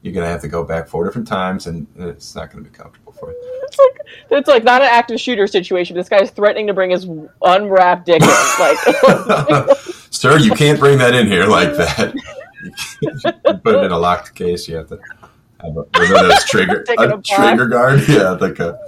[0.02, 3.07] You're gonna have to go back four different times, and it's not gonna be comfortable
[3.22, 3.98] It's like
[4.30, 5.96] it's like not an active shooter situation.
[5.96, 7.06] This guy's threatening to bring his
[7.42, 8.28] unwrapped dick in.
[8.28, 9.76] Like,
[10.10, 12.14] Sir, you can't bring that in here like that.
[13.00, 13.10] You
[13.62, 14.68] put it in a locked case.
[14.68, 14.98] You have to
[15.60, 18.00] have a, a trigger a trigger guard.
[18.08, 18.78] Yeah, like a.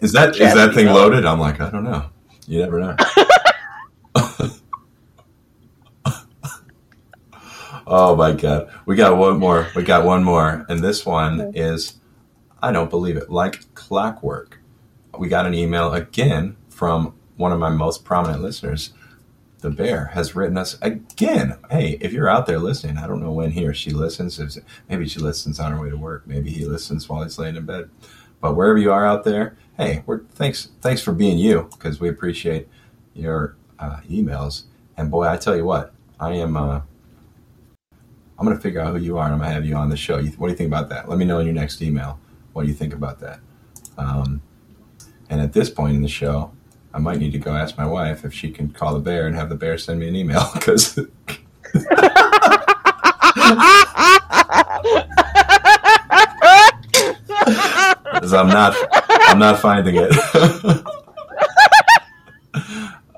[0.00, 1.24] Is that is that thing loaded?
[1.24, 2.06] I'm like, I don't know.
[2.46, 2.96] You never know.
[7.86, 9.68] oh my god, we got one more.
[9.76, 11.94] We got one more, and this one is,
[12.62, 13.30] I don't believe it.
[13.30, 14.60] Like clockwork,
[15.18, 18.92] we got an email again from one of my most prominent listeners.
[19.60, 21.58] The bear has written us again.
[21.70, 24.58] Hey, if you're out there listening, I don't know when he or she listens.
[24.88, 26.26] Maybe she listens on her way to work.
[26.26, 27.90] Maybe he listens while he's laying in bed.
[28.40, 32.08] But wherever you are out there, hey, we're thanks thanks for being you because we
[32.08, 32.68] appreciate
[33.14, 34.64] your uh, emails.
[34.96, 36.56] And boy, I tell you what, I am.
[36.56, 36.82] Uh,
[38.38, 39.88] I'm going to figure out who you are, and I'm going to have you on
[39.88, 40.22] the show.
[40.22, 41.08] What do you think about that?
[41.08, 42.20] Let me know in your next email.
[42.58, 43.38] What do you think about that?
[43.96, 44.42] Um,
[45.30, 46.50] and at this point in the show,
[46.92, 49.36] I might need to go ask my wife if she can call the bear and
[49.36, 50.98] have the bear send me an email because
[58.34, 58.74] I'm not
[59.28, 60.10] I'm not finding it.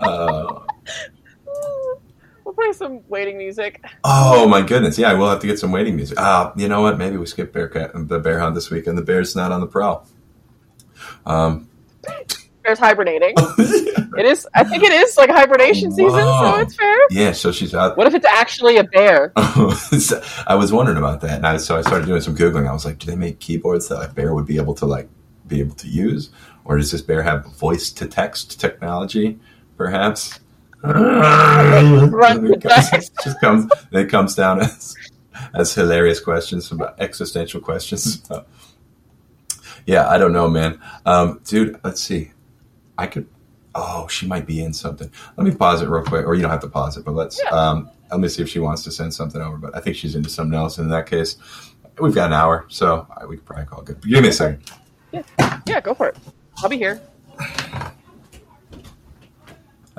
[0.03, 0.61] uh,
[2.45, 3.85] we'll play some waiting music.
[4.03, 4.99] oh my goodness!
[4.99, 6.19] Yeah, we'll have to get some waiting music.
[6.19, 6.99] Ah, you know what?
[6.99, 8.99] Maybe we skip bear cat, the bear hunt this weekend.
[8.99, 10.09] The bear's not on the prowl.
[11.25, 11.69] Um,
[12.65, 13.35] Bear's hibernating.
[14.19, 14.47] It is.
[14.55, 16.99] I think it is like hibernation season, so it's fair.
[17.11, 17.97] yeah, so she's out.
[17.97, 19.33] What if it's actually a bear?
[19.37, 22.69] I was wondering about that, and I, so I started doing some googling.
[22.69, 25.09] I was like, do they make keyboards that a bear would be able to like
[25.47, 26.31] be able to use,
[26.65, 29.39] or does this bear have voice to text technology,
[29.77, 30.41] perhaps?
[30.83, 33.71] It comes- just comes.
[33.93, 34.95] It comes down as
[35.55, 38.23] as hilarious questions about existential questions.
[39.87, 40.81] Yeah, I don't know, man.
[41.07, 42.33] Um, dude, let's see.
[42.99, 43.27] I could.
[43.75, 45.11] Oh, she might be in something.
[45.37, 47.41] Let me pause it real quick, or you don't have to pause it, but let's.
[47.43, 47.51] Yeah.
[47.51, 49.57] Um, let me see if she wants to send something over.
[49.57, 50.79] But I think she's into something else.
[50.79, 51.37] And in that case,
[52.01, 54.03] we've got an hour, so we could probably call it good.
[54.03, 54.63] Give me a second.
[55.13, 55.23] Yeah,
[55.67, 56.17] yeah, go for it.
[56.59, 57.01] I'll be here.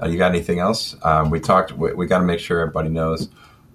[0.02, 0.96] Uh, you got anything else?
[1.04, 1.72] Um, we talked.
[1.74, 3.30] We, we got to make sure everybody knows.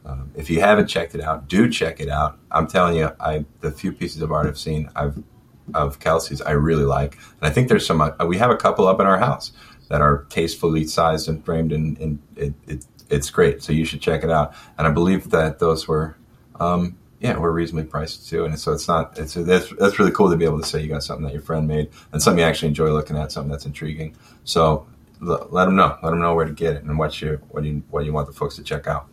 [0.05, 2.39] Um, if you haven't checked it out, do check it out.
[2.51, 5.23] I'm telling you, I the few pieces of art I've seen, I've
[5.75, 8.01] of Kelsey's, I really like, and I think there's some.
[8.01, 9.53] Uh, we have a couple up in our house
[9.89, 13.63] that are tastefully sized and framed, and, and it, it, it's great.
[13.63, 14.55] So you should check it out.
[14.79, 16.17] And I believe that those were,
[16.59, 18.45] um, yeah, we're reasonably priced too.
[18.45, 19.19] And so it's not.
[19.19, 21.43] It's that's that's really cool to be able to say you got something that your
[21.43, 24.17] friend made and something you actually enjoy looking at, something that's intriguing.
[24.45, 24.87] So
[25.21, 25.99] let them know.
[26.03, 28.27] Let them know where to get it and what you what you what you want
[28.27, 29.09] the folks to check out.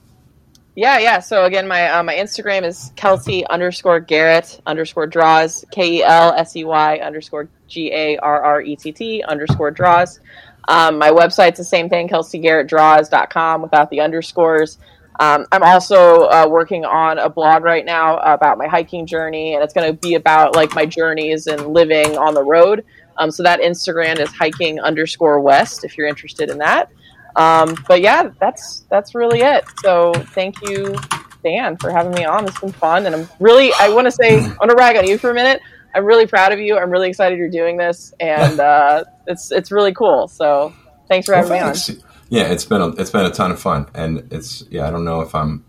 [0.76, 1.20] Yeah, yeah.
[1.20, 6.34] So again, my uh, my Instagram is Kelsey underscore Garrett underscore draws K E L
[6.34, 10.20] S E Y underscore G A R R E T T underscore draws.
[10.68, 14.78] Um, my website's the same thing, kelseygarrettdraws.com without the underscores.
[15.20, 19.64] Um, I'm also uh, working on a blog right now about my hiking journey, and
[19.64, 22.84] it's going to be about like my journeys and living on the road.
[23.18, 26.90] Um, so that Instagram is hiking underscore west if you're interested in that.
[27.36, 29.64] Um, but yeah, that's that's really it.
[29.84, 30.96] So thank you,
[31.44, 32.46] Dan, for having me on.
[32.46, 35.08] It's been fun, and I'm really I want to say I want to rag on
[35.08, 35.62] you for a minute.
[35.96, 36.78] I'm really proud of you.
[36.78, 40.28] I'm really excited you're doing this, and uh, it's it's really cool.
[40.28, 40.74] So
[41.08, 41.90] thanks for having well, thanks.
[41.90, 42.02] me on.
[42.30, 44.88] Yeah, it's been a, it's been a ton of fun, and it's yeah.
[44.88, 45.64] I don't know if I'm